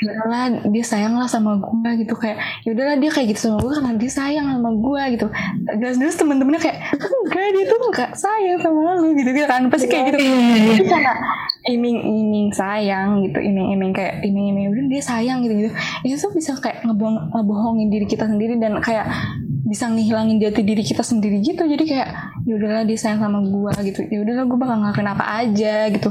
[0.00, 2.16] ya udahlah dia sayang lah sama gue gitu.
[2.16, 5.26] Kayak ya udahlah dia kayak gitu sama gue karena dia sayang sama gue gitu.
[5.76, 9.68] Jelas-jelas temen-temennya kayak enggak dia tuh enggak sayang sama lu gitu gitu kan.
[9.68, 10.24] Pasti kayak gitu.
[10.24, 11.14] Tapi karena
[11.68, 13.38] iming-iming sayang gitu.
[13.44, 15.70] Iming-iming kayak iming-iming udah dia sayang gitu gitu.
[16.08, 19.04] Itu tuh bisa kayak ngebohong, ngebohongin diri kita sendiri dan kayak
[19.70, 21.62] bisa ngehilangin jati diri kita sendiri gitu.
[21.62, 22.08] Jadi kayak
[22.42, 24.02] ya udahlah dia sayang sama gue gitu.
[24.04, 26.10] Ya udahlah gue bakal ngelakuin apa aja gitu.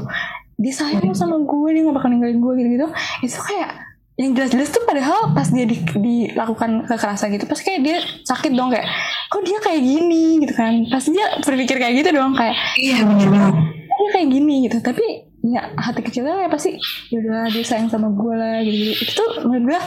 [0.56, 2.86] Dia sayang sama gue dia gak bakal ninggalin gue gitu gitu
[3.20, 3.70] itu kayak
[4.16, 8.68] yang jelas-jelas tuh padahal pas dia di- dilakukan kekerasan gitu pasti kayak dia sakit dong
[8.68, 8.84] kayak
[9.28, 10.40] kok dia kayak gini?
[10.40, 10.72] gitu kan.
[10.88, 13.54] Pasti dia berpikir kayak gitu dong kayak Iya banget.
[13.88, 14.54] dia kayak gini?
[14.64, 14.76] gitu.
[14.80, 15.04] Tapi
[15.40, 16.76] ya hati kecilnya kayak pasti
[17.08, 19.80] yaudah dia sayang sama gue lah gitu, itu tuh menurut gue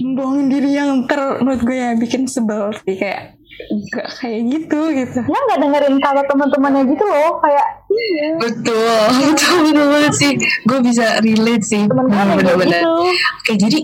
[0.00, 3.36] membohongin diri yang ter menurut gue ya bikin sebel sih kayak
[3.94, 8.28] gak kayak gitu gitu Dia nggak dengerin kata teman-temannya gitu loh, kayak iya.
[8.38, 8.98] Betul,
[9.30, 10.32] betul, betul banget sih.
[10.66, 11.82] Gue bisa relate sih.
[11.86, 12.82] Temen Bener-bener.
[12.82, 12.94] gitu.
[13.14, 13.78] Oke, jadi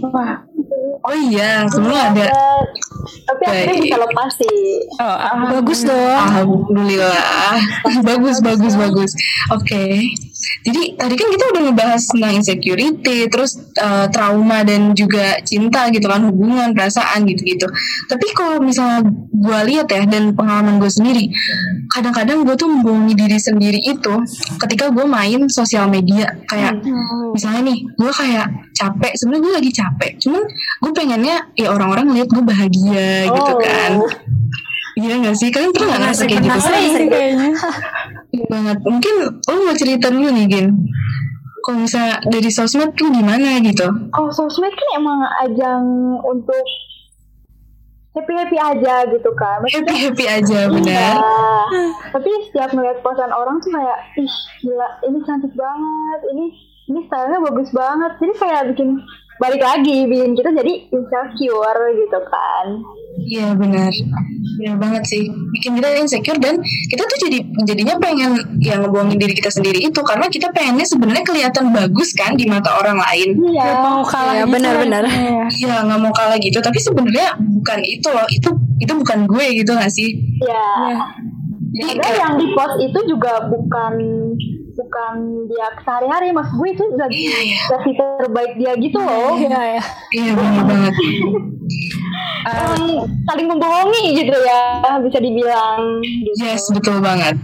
[1.00, 2.26] oh iya, sebelumnya ada
[3.00, 4.58] Tapi akhirnya bisa lepas sih.
[4.98, 5.16] oh
[5.62, 6.18] Bagus dong.
[6.18, 7.54] Alhamdulillah.
[8.10, 9.10] bagus, bagus, bagus.
[9.54, 10.02] Oke.
[10.60, 16.06] Jadi tadi kan kita udah ngebahas tentang insecurity, terus eh, trauma dan juga cinta gitu
[16.06, 17.66] kan, hubungan, perasaan gitu-gitu.
[18.06, 21.28] Tapi kalau misalnya gue lihat ya dan pengalaman gue sendiri,
[21.88, 24.14] kadang-kadang gue tuh membohongi diri sendiri itu
[24.60, 26.78] ketika gue main sosial media kayak
[27.34, 30.42] misalnya nih gue kayak capek sebenarnya gue lagi capek cuman
[30.80, 33.58] gue pengennya ya orang-orang lihat gue bahagia gitu Oh.
[33.58, 33.92] kan
[34.98, 35.48] Iya gak sih?
[35.48, 36.58] Kalian pernah gak ngerasa kayak gitu?
[36.60, 37.50] sih kayaknya
[38.46, 38.78] banget.
[38.82, 40.68] Mungkin lo mau cerita dulu nih, Gin.
[41.60, 43.84] Kalau misalnya dari sosmed tuh gimana gitu?
[44.16, 45.84] Oh, sosmed kan emang ajang
[46.24, 46.64] untuk
[48.16, 49.60] happy-happy aja gitu kan.
[49.62, 50.72] Maksudnya, Happy-happy aja, Iya.
[50.72, 51.14] benar?
[52.16, 56.44] Tapi setiap ngeliat posan orang tuh kayak, ih gila, ini cantik banget, ini
[56.90, 58.12] ini stylenya bagus banget.
[58.18, 58.88] Jadi kayak bikin
[59.38, 62.66] balik lagi, bikin kita jadi insecure gitu kan.
[63.20, 63.90] Iya benar.
[64.56, 65.22] Benar banget sih.
[65.28, 70.00] Bikin kita insecure dan kita tuh jadi jadinya pengen ya ngebohongin diri kita sendiri itu
[70.00, 73.34] karena kita pengennya sebenarnya kelihatan bagus kan di mata orang lain.
[73.36, 73.64] Iya.
[73.66, 75.02] Gak mau kalah Iya, gitu benar-benar.
[75.04, 75.44] rasanya.
[75.50, 76.58] Iya nggak mau kalah gitu.
[76.58, 78.26] Tapi sebenarnya bukan itu loh.
[78.28, 80.08] Itu itu bukan gue gitu gak sih?
[80.40, 80.66] Iya.
[80.88, 80.98] Iya.
[81.70, 83.94] Jadi kayak- yang di post itu juga bukan
[84.70, 87.28] bukan dia sehari-hari mas gue itu lagi
[87.68, 89.82] versi terbaik dia gitu loh Iya ya.
[90.10, 90.94] Iya benar banget.
[92.46, 96.40] Emang saling membohongi gitu ya bisa dibilang gitu.
[96.40, 97.36] Yes, betul banget.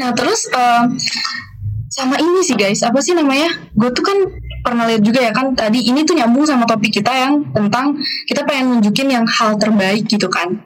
[0.00, 0.84] Nah, terus eh,
[1.94, 3.54] sama ini sih guys, apa sih namanya?
[3.78, 4.18] Gue tuh kan
[4.64, 8.42] pernah lihat juga ya kan tadi ini tuh nyambung sama topik kita yang tentang kita
[8.48, 10.64] pengen nunjukin yang hal terbaik gitu kan.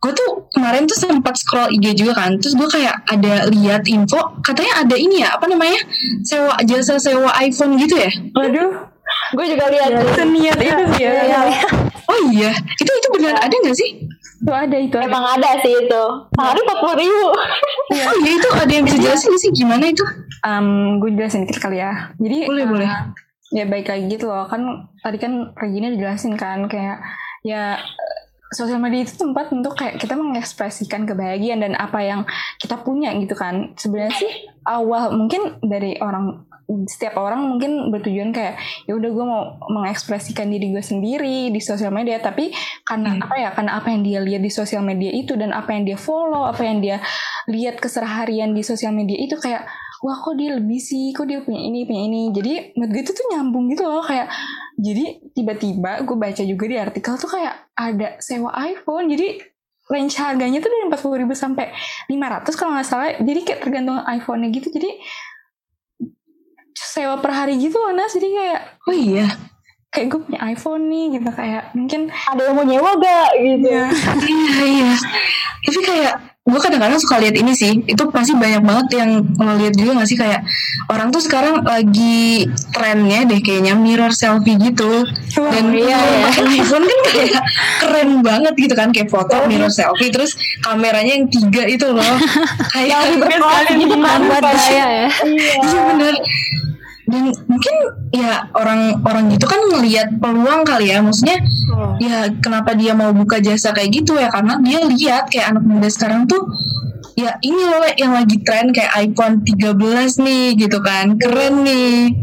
[0.00, 4.16] Gue tuh kemarin tuh sempat scroll IG juga kan, terus gue kayak ada lihat info
[4.40, 5.76] katanya ada ini ya apa namanya
[6.24, 8.08] sewa jasa sewa iPhone gitu ya?
[8.32, 8.89] Waduh,
[9.30, 11.10] gue juga lihat seniat itu sih ya.
[11.26, 11.40] Iya.
[12.10, 13.90] Oh iya, itu itu benar ada nggak sih?
[14.40, 15.06] Itu ada, itu ada.
[15.06, 16.02] emang ada sih itu
[16.34, 17.22] sehari empat puluh ribu
[17.90, 20.04] Oh iya itu ada yang bisa jelasin nggak sih gimana itu?
[20.46, 22.12] um, gue jelasin dikit kali ya.
[22.16, 22.88] Jadi Boleh, uh, boleh.
[23.50, 24.46] Ya baik lagi gitu loh.
[24.46, 27.02] Kan tadi kan Regina dijelasin kan kayak
[27.42, 27.82] ya
[28.50, 32.20] sosial media itu tempat untuk kayak kita mengekspresikan kebahagiaan dan apa yang
[32.62, 33.74] kita punya gitu kan.
[33.74, 34.32] Sebenarnya sih
[34.66, 36.46] awal mungkin dari orang
[36.86, 41.90] setiap orang mungkin bertujuan kayak ya udah gue mau mengekspresikan diri gue sendiri di sosial
[41.90, 42.22] media.
[42.22, 42.54] Tapi
[42.86, 45.84] karena apa ya karena apa yang dia lihat di sosial media itu dan apa yang
[45.84, 47.02] dia follow apa yang dia
[47.50, 49.66] lihat keseharian di sosial media itu kayak
[50.00, 51.12] wah kok dia lebih sih?
[51.12, 52.22] Kok dia punya ini punya ini?
[52.32, 54.28] Jadi menurut gue itu tuh nyambung gitu loh kayak
[54.80, 55.04] jadi
[55.36, 59.50] tiba-tiba gue baca juga di artikel tuh kayak ada sewa iPhone jadi
[59.90, 61.74] range harganya tuh dari 40 ribu sampai
[62.06, 63.10] 500 kalau nggak salah.
[63.18, 64.70] Jadi kayak tergantung iPhone-nya gitu.
[64.70, 65.02] Jadi
[66.90, 69.26] sewa per hari gitu loh Nas jadi kayak Oh iya.
[69.88, 73.86] kayak gue punya iPhone nih gitu kayak mungkin ada yang mau nyewa gak gitu ya
[74.20, 74.92] Iya iya.
[75.60, 77.84] Tapi kayak gue kadang-kadang suka lihat ini sih.
[77.84, 80.40] Itu pasti banyak banget yang ngeliat juga gak sih kayak
[80.86, 85.04] orang tuh sekarang lagi trennya deh kayaknya mirror selfie gitu.
[85.36, 86.18] Dan iya, iya.
[86.24, 87.42] pakai iPhone kan kayak
[87.78, 92.14] keren banget gitu kan kayak foto mirror selfie terus kameranya yang tiga itu loh.
[92.74, 95.08] kayak berkelas gitu kan Buat gaya ya.
[95.26, 96.14] iya Iya bener.
[97.10, 97.74] Dan mungkin
[98.10, 101.02] ya orang-orang gitu kan ngelihat peluang kali ya.
[101.02, 101.38] Maksudnya
[101.98, 104.30] ya kenapa dia mau buka jasa kayak gitu ya?
[104.30, 106.46] Karena dia lihat kayak anak muda sekarang tuh
[107.18, 109.76] ya ini loh yang lagi tren kayak iPhone 13
[110.22, 111.18] nih gitu kan.
[111.18, 112.14] Keren nih.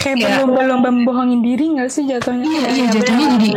[0.00, 0.26] Kayak Ya.
[0.40, 2.42] berlomba-lomba membohongin diri gak sih jatuhnya?
[2.42, 3.48] Iya, iya jatuhnya jadi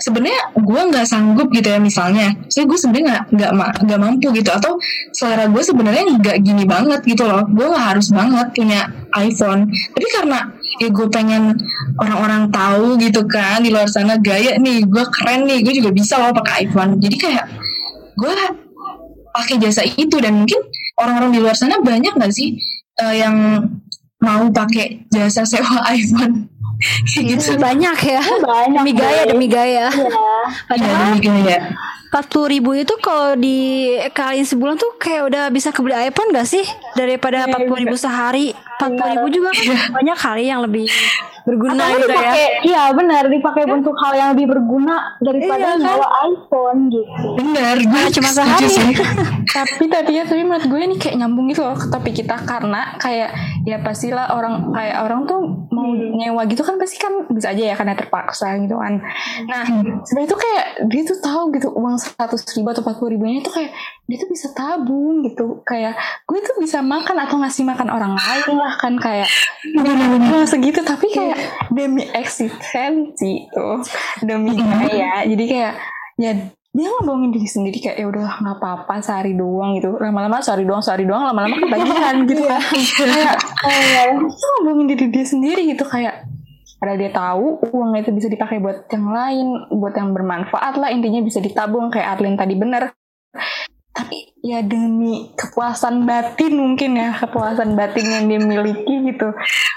[0.00, 4.32] sebenarnya gue nggak sanggup gitu ya misalnya, saya gue sebenarnya nggak nggak ma- nggak mampu
[4.32, 4.48] gitu.
[4.48, 4.80] Atau
[5.12, 8.80] selera gue sebenarnya nggak gini banget gitu loh, gue nggak harus banget punya
[9.16, 10.38] iPhone, tapi karena
[10.78, 11.58] ya gue pengen
[11.98, 16.18] orang-orang tahu gitu kan di luar sana gaya nih, gue keren nih, gue juga bisa
[16.18, 17.46] loh pakai iPhone, jadi kayak
[18.14, 18.32] gue
[19.30, 20.58] pakai jasa itu dan mungkin
[20.98, 22.58] orang-orang di luar sana banyak nggak sih
[23.00, 23.66] eh, yang
[24.20, 26.50] mau pakai jasa sewa iPhone?
[26.80, 27.60] Kayak gitu.
[27.60, 28.22] Banyak ya.
[28.40, 29.86] Banyak demi gaya demi gaya.
[29.92, 30.32] Iya.
[30.64, 31.60] padahal Iya, demi gaya.
[32.10, 36.66] Empat puluh ribu itu kalau dikaliin sebulan tuh kayak udah bisa kebeli iPhone gak sih?
[36.92, 38.50] Daripada empat puluh ribu sehari.
[38.50, 40.88] empat puluh ribu juga kan banyak kali yang lebih
[41.40, 42.12] berguna Atau gitu ya.
[42.12, 45.78] dipakai, iya benar dipakai untuk hal yang lebih berguna daripada Iya, kan?
[45.80, 47.12] nyawa iPhone gitu.
[47.36, 48.68] Bener, gue cuma sehari.
[48.68, 48.92] sih.
[49.56, 52.96] tapi tapi ya tapi menurut gue ini kayak nyambung gitu loh ke topik kita karena
[52.96, 53.30] kayak
[53.64, 57.74] ya pastilah orang kayak orang tuh mau nyewa gitu kan pasti kan bisa aja ya
[57.76, 59.00] karena terpaksa gitu kan.
[59.44, 59.64] Nah
[60.04, 63.52] sebenarnya tuh kayak dia tuh tahu gitu uang seratus ribu atau empat puluh ribunya tuh
[63.52, 63.76] kayak
[64.08, 65.60] dia tuh bisa tabung gitu.
[65.68, 69.28] Kayak gue tuh bisa makan atau ngasih makan orang lain lah kan kayak
[69.76, 70.80] uang segitu.
[70.80, 73.84] Tapi kayak demi eksistensi tuh
[74.24, 75.74] demi gaya jadi kayak
[76.16, 76.32] ya
[76.70, 79.98] dia ngomongin diri sendiri kayak ya udah nggak apa-apa sehari doang gitu.
[79.98, 82.62] Lama-lama sehari doang sehari doang lama-lama kebagian gitu kan.
[83.66, 85.82] kayak dia ngomongin diri dia sendiri gitu.
[85.82, 86.29] Kayak
[86.80, 91.20] padahal dia tahu uangnya itu bisa dipakai buat yang lain buat yang bermanfaat lah intinya
[91.20, 92.96] bisa ditabung kayak Arlin tadi bener
[93.90, 99.28] tapi ya demi kepuasan batin mungkin ya kepuasan batin yang dia miliki gitu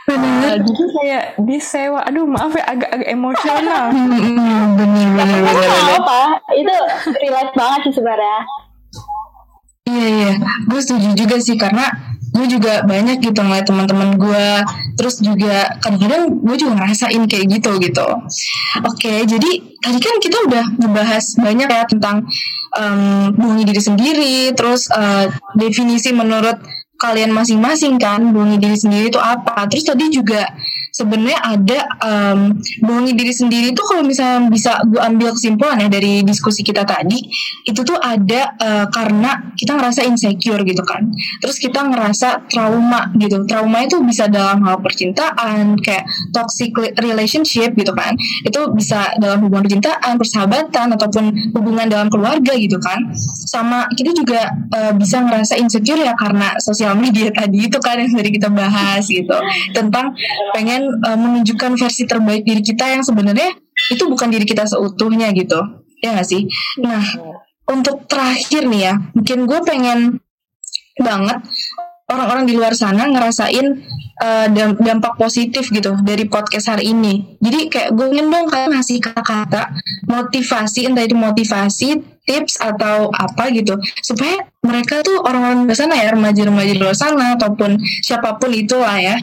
[0.03, 5.95] Nah, jadi kayak disewa aduh maaf ya agak-agak emosional Bener, bener, nggak bener.
[5.95, 6.21] apa
[6.59, 6.75] itu
[7.23, 8.39] relate banget sih sebenarnya.
[9.87, 10.31] Iya, iya.
[10.67, 11.87] Gue setuju juga sih karena
[12.33, 14.47] gue juga banyak gitu ngeliat teman-teman gue.
[14.97, 18.07] Terus juga kadang-kadang gue juga ngerasain kayak gitu gitu.
[18.83, 22.25] Oke jadi tadi kan kita udah ngebahas banyak ya tentang
[22.73, 26.57] um, bohongi diri sendiri terus eh, definisi menurut
[26.97, 29.67] kalian masing-masing kan bohongi diri sendiri itu apa.
[29.67, 30.47] Terus tadi juga
[30.93, 32.53] sebenarnya ada um,
[32.85, 37.17] bohongi diri sendiri itu kalau misalnya bisa gue ambil kesimpulan ya dari diskusi kita tadi
[37.65, 41.09] itu tuh ada eh, karena kita ngerasa insecure gitu kan.
[41.41, 43.41] Terus kita ngerasa trauma gitu.
[43.49, 48.13] Trauma itu bisa dalam hal percintaan kayak toxic relationship gitu kan.
[48.45, 53.15] Itu bisa dalam hubungan percintaan persahabatan ataupun hubungan dalam keluarga gitu kan.
[53.49, 58.11] Sama kita juga eh, bisa ngerasa insecure ya karena sosial media tadi itu kan yang
[58.11, 59.33] tadi kita bahas gitu.
[59.71, 60.11] Tentang
[60.51, 63.55] pengen eh, menunjukkan versi terbaik diri kita yang sebenarnya
[63.91, 65.59] itu bukan diri kita seutuhnya gitu.
[66.03, 66.47] Ya gak sih?
[66.83, 67.03] Nah
[67.63, 69.99] untuk terakhir nih ya mungkin gue pengen
[70.99, 71.39] banget
[72.11, 73.83] orang-orang di luar sana ngerasain
[74.53, 77.39] dam- dampak positif gitu dari podcast hari ini.
[77.43, 79.73] Jadi kayak gue ingin dong kalian ngasih kata-kata
[80.07, 81.89] motivasi, entah itu motivasi,
[82.23, 87.35] tips atau apa gitu, supaya mereka tuh orang-orang di sana ya remaja-remaja di luar sana
[87.35, 89.19] ataupun siapa pun itulah ya,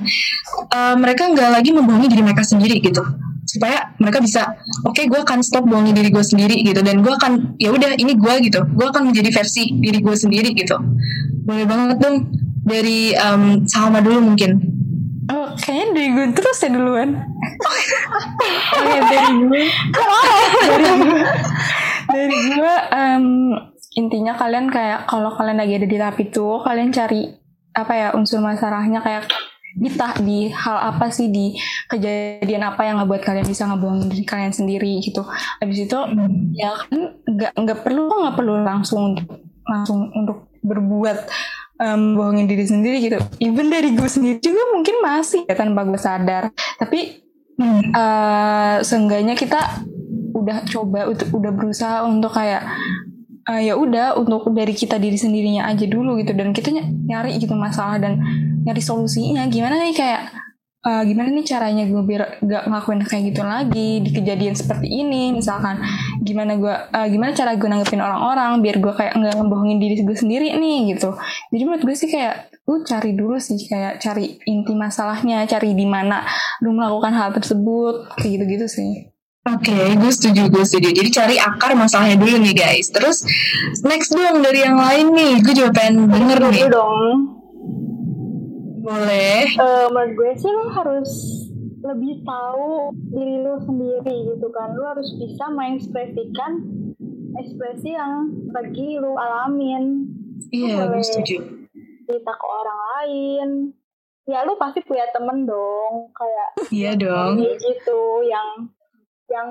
[0.69, 3.01] eh, mereka nggak lagi membohongi diri mereka sendiri gitu.
[3.49, 4.53] Supaya mereka bisa
[4.87, 6.85] oke gue akan stop bohongin diri gue sendiri gitu.
[6.87, 8.63] Dan gue akan ya udah ini gue gitu.
[8.79, 10.79] Gue akan menjadi versi diri gue sendiri gitu.
[11.49, 12.31] Boleh banget dong
[12.71, 14.53] dari um, Salma dulu mungkin
[15.31, 17.15] Oh, kayaknya dari gue terus ya duluan.
[18.75, 19.63] Oke, dari gue.
[20.59, 21.23] dari gue.
[22.11, 23.27] Dari gue, em,
[23.95, 27.31] intinya kalian kayak kalau kalian lagi ada di tahap itu, kalian cari
[27.71, 29.31] apa ya unsur masalahnya kayak
[29.79, 31.55] di tah- di hal apa sih di
[31.87, 35.23] kejadian apa yang ngebuat kalian bisa ngebohongin diri kalian sendiri gitu.
[35.63, 35.99] Habis itu
[36.59, 36.91] ya kan
[37.23, 39.15] nggak nggak perlu nggak perlu langsung
[39.63, 41.31] langsung untuk berbuat
[41.81, 43.17] em, bohongin diri sendiri gitu.
[43.41, 46.53] Even dari gue sendiri juga mungkin masih ya tanpa gue sadar.
[46.77, 47.25] Tapi
[47.93, 49.85] eh seenggaknya kita
[50.33, 52.65] udah coba udah berusaha untuk kayak
[53.53, 57.37] eh, ya udah untuk dari kita diri sendirinya aja dulu gitu dan kita ny- nyari
[57.37, 58.21] gitu masalah dan
[58.65, 60.23] nyari solusinya gimana nih kayak
[60.89, 65.37] eh, gimana nih caranya gue biar gak ngelakuin kayak gitu lagi di kejadian seperti ini
[65.37, 65.85] misalkan
[66.21, 70.17] gimana gue eh, gimana cara gue nanggepin orang-orang biar gue kayak nggak ngebohongin diri gue
[70.17, 71.17] sendiri nih gitu
[71.49, 75.89] jadi menurut gue sih kayak lu cari dulu sih kayak cari inti masalahnya cari di
[75.89, 76.23] mana
[76.61, 78.93] lu melakukan hal tersebut kayak gitu-gitu sih
[79.41, 80.93] Oke, gue setuju, gue setuju.
[80.93, 82.93] Jadi cari akar masalahnya dulu nih guys.
[82.93, 83.25] Terus
[83.89, 86.69] next dong dari yang lain nih, gue juga pengen denger nih.
[86.69, 87.01] Dong.
[88.85, 89.49] Boleh.
[89.49, 91.11] Eh, menurut gue sih lo harus
[91.81, 96.61] lebih tahu diri lo sendiri gitu kan lo harus bisa mengekspresikan
[97.35, 100.05] ekspresi yang lagi lo alamin
[100.51, 101.05] Iya, gue Boleh.
[101.05, 101.37] setuju.
[102.03, 103.49] cerita ke orang lain
[104.25, 107.39] ya lu pasti punya temen dong kayak Iya dong.
[107.39, 108.49] kayak gitu yang
[109.27, 109.49] yang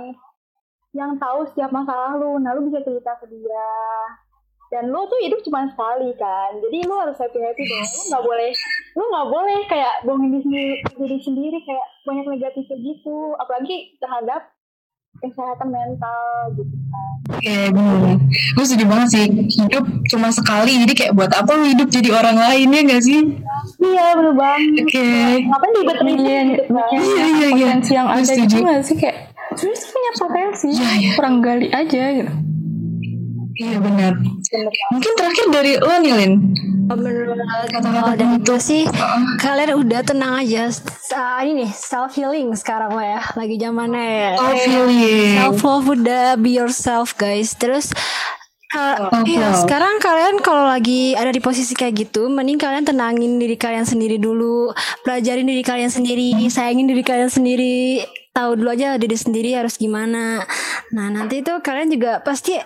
[0.92, 3.70] yang tahu setiap masalah lu nah lu bisa cerita ke dia
[4.70, 8.24] dan lu tuh hidup cuma sekali kan jadi lu harus happy happy dong lu nggak
[8.24, 8.52] boleh
[8.94, 14.42] lu nggak boleh kayak bohongin diri sendiri, diri sendiri kayak banyak negatifnya gitu apalagi terhadap
[15.20, 16.22] kesehatan mental
[16.54, 18.18] gitu kan Oke, bener.
[18.58, 19.26] Gue setuju banget sih.
[19.30, 23.22] Hidup cuma sekali, jadi kayak buat apa hidup jadi orang lain ya gak sih?
[23.80, 25.08] iya bener banget Oke.
[25.46, 27.68] ngapain ribet-ribet Iya, gitu kan Iya, iya, iya.
[27.70, 29.16] potensi yang ada gitu gak sih kayak
[29.54, 31.12] sebenarnya tuh punya potensi Iya, iya.
[31.16, 32.32] kurang gali aja gitu
[33.60, 34.14] Iya benar.
[34.90, 36.34] Mungkin terakhir dari lo nih, Lin.
[36.90, 37.38] menurut
[37.70, 38.46] Kata-kata dari penutup.
[38.48, 39.22] gue sih Heeh.
[39.38, 44.30] kalian udah tenang aja Sa- ini nih self healing sekarang mah ya lagi zamannya ya
[44.36, 45.38] Oh, feeling.
[45.38, 47.94] self love udah be yourself guys terus
[48.68, 53.38] ka- Self iya, sekarang kalian kalau lagi ada di posisi kayak gitu mending kalian tenangin
[53.38, 58.02] diri kalian sendiri dulu pelajarin diri kalian sendiri sayangin diri kalian sendiri
[58.32, 60.42] tahu dulu aja diri sendiri harus gimana
[60.90, 62.58] nah nanti itu kalian juga pasti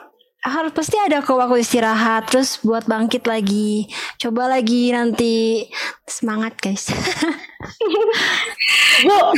[0.43, 3.87] harus pasti ada kok waktu istirahat terus buat bangkit lagi
[4.19, 5.63] coba lagi nanti
[6.03, 6.91] semangat guys
[9.03, 9.31] Gila,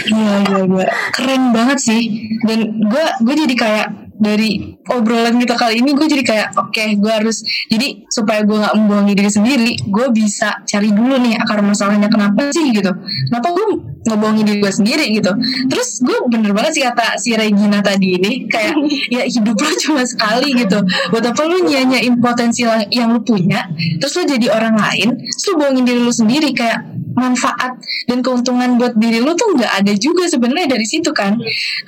[0.45, 0.85] gila, gila.
[1.13, 2.01] Keren banget sih.
[2.43, 7.11] Dan gue gue jadi kayak dari obrolan kita kali ini gue jadi kayak oke gue
[7.11, 12.07] harus jadi supaya gue nggak membohongi diri sendiri gue bisa cari dulu nih akar masalahnya
[12.07, 12.95] kenapa sih gitu
[13.27, 13.65] kenapa gue
[14.05, 15.31] ngebohongin diri gue sendiri gitu.
[15.69, 18.77] Terus gue bener banget sih kata si Regina tadi ini kayak
[19.15, 20.79] ya hidup lo cuma sekali gitu.
[21.09, 23.65] Buat apa lu nyanyain potensi yang, lu punya
[24.01, 26.81] terus lu jadi orang lain terus lu bohongin diri lu sendiri kayak
[27.15, 27.79] manfaat
[28.11, 31.37] dan keuntungan buat diri lu tuh nggak ada juga sebenarnya dari situ kan.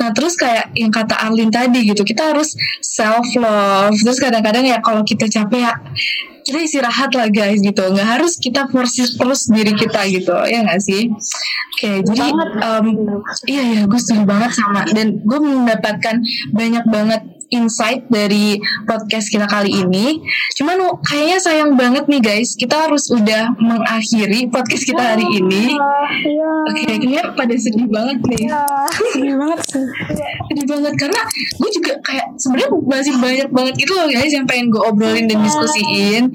[0.02, 2.02] Nah terus kayak yang kata Arlin tadi gitu.
[2.02, 5.74] Kita harus self love terus kadang-kadang ya kalau kita capek ya
[6.48, 7.84] kita istirahat lah guys gitu.
[7.84, 11.12] Nggak harus kita force terus diri kita gitu ya nggak sih?
[11.78, 12.26] Oke jadi
[12.64, 12.88] em,
[13.46, 16.16] iya iya gue setuju banget sama dan gue mendapatkan
[16.56, 17.22] banyak banget
[17.52, 20.20] insight dari podcast kita kali ini.
[20.60, 25.76] Cuman oh, kayaknya sayang banget nih guys, kita harus udah mengakhiri podcast kita hari ini.
[26.28, 26.50] Iya.
[26.68, 28.46] Oke, kayaknya pada sedih banget nih.
[29.14, 29.86] sedih banget sih
[30.52, 34.72] Sedih banget karena gue juga kayak sebenarnya masih banyak banget itu loh guys yang pengen
[34.72, 36.32] gue obrolin dan diskusiin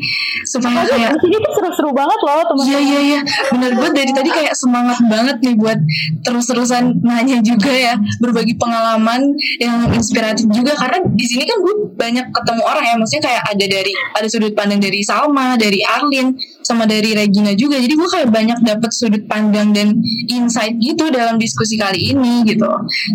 [0.49, 2.65] supaya kayak Di sini tuh seru-seru banget loh teman.
[2.69, 3.21] Iya iya iya
[3.53, 5.79] benar gue dari tadi kayak semangat banget nih buat
[6.25, 12.27] terus-terusan nanya juga ya berbagi pengalaman yang inspiratif juga karena di sini kan gue banyak
[12.31, 12.95] ketemu orang ya.
[12.99, 17.79] Maksudnya kayak ada dari ada sudut pandang dari Salma dari Arlin sama dari Regina juga.
[17.79, 19.99] Jadi gue kayak banyak dapat sudut pandang dan
[20.31, 22.69] insight gitu dalam diskusi kali ini gitu.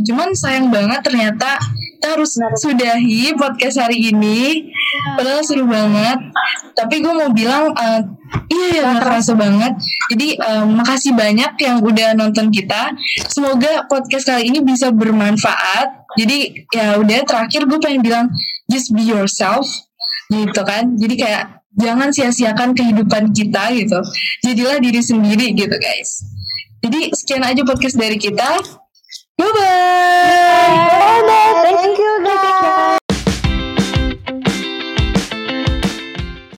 [0.07, 1.59] Cuman sayang banget ternyata
[1.97, 4.69] kita harus sudahi podcast hari ini.
[5.17, 6.19] Padahal seru banget.
[6.77, 8.01] Tapi gue mau bilang eh,
[8.53, 9.73] iya ya kerasa banget.
[10.13, 12.93] Jadi eh, makasih banyak yang udah nonton kita.
[13.27, 16.37] Semoga podcast kali ini bisa bermanfaat jadi
[16.73, 18.25] ya udah terakhir gue pengen bilang
[18.65, 19.69] just be yourself
[20.33, 20.97] gitu kan.
[20.97, 21.43] Jadi kayak
[21.77, 23.99] jangan sia-siakan kehidupan kita gitu.
[24.43, 26.25] Jadilah diri sendiri gitu guys.
[26.81, 28.59] Jadi sekian aja podcast dari kita.
[29.37, 31.53] Bye bye, bye, -bye.
[31.61, 32.96] thank you guys.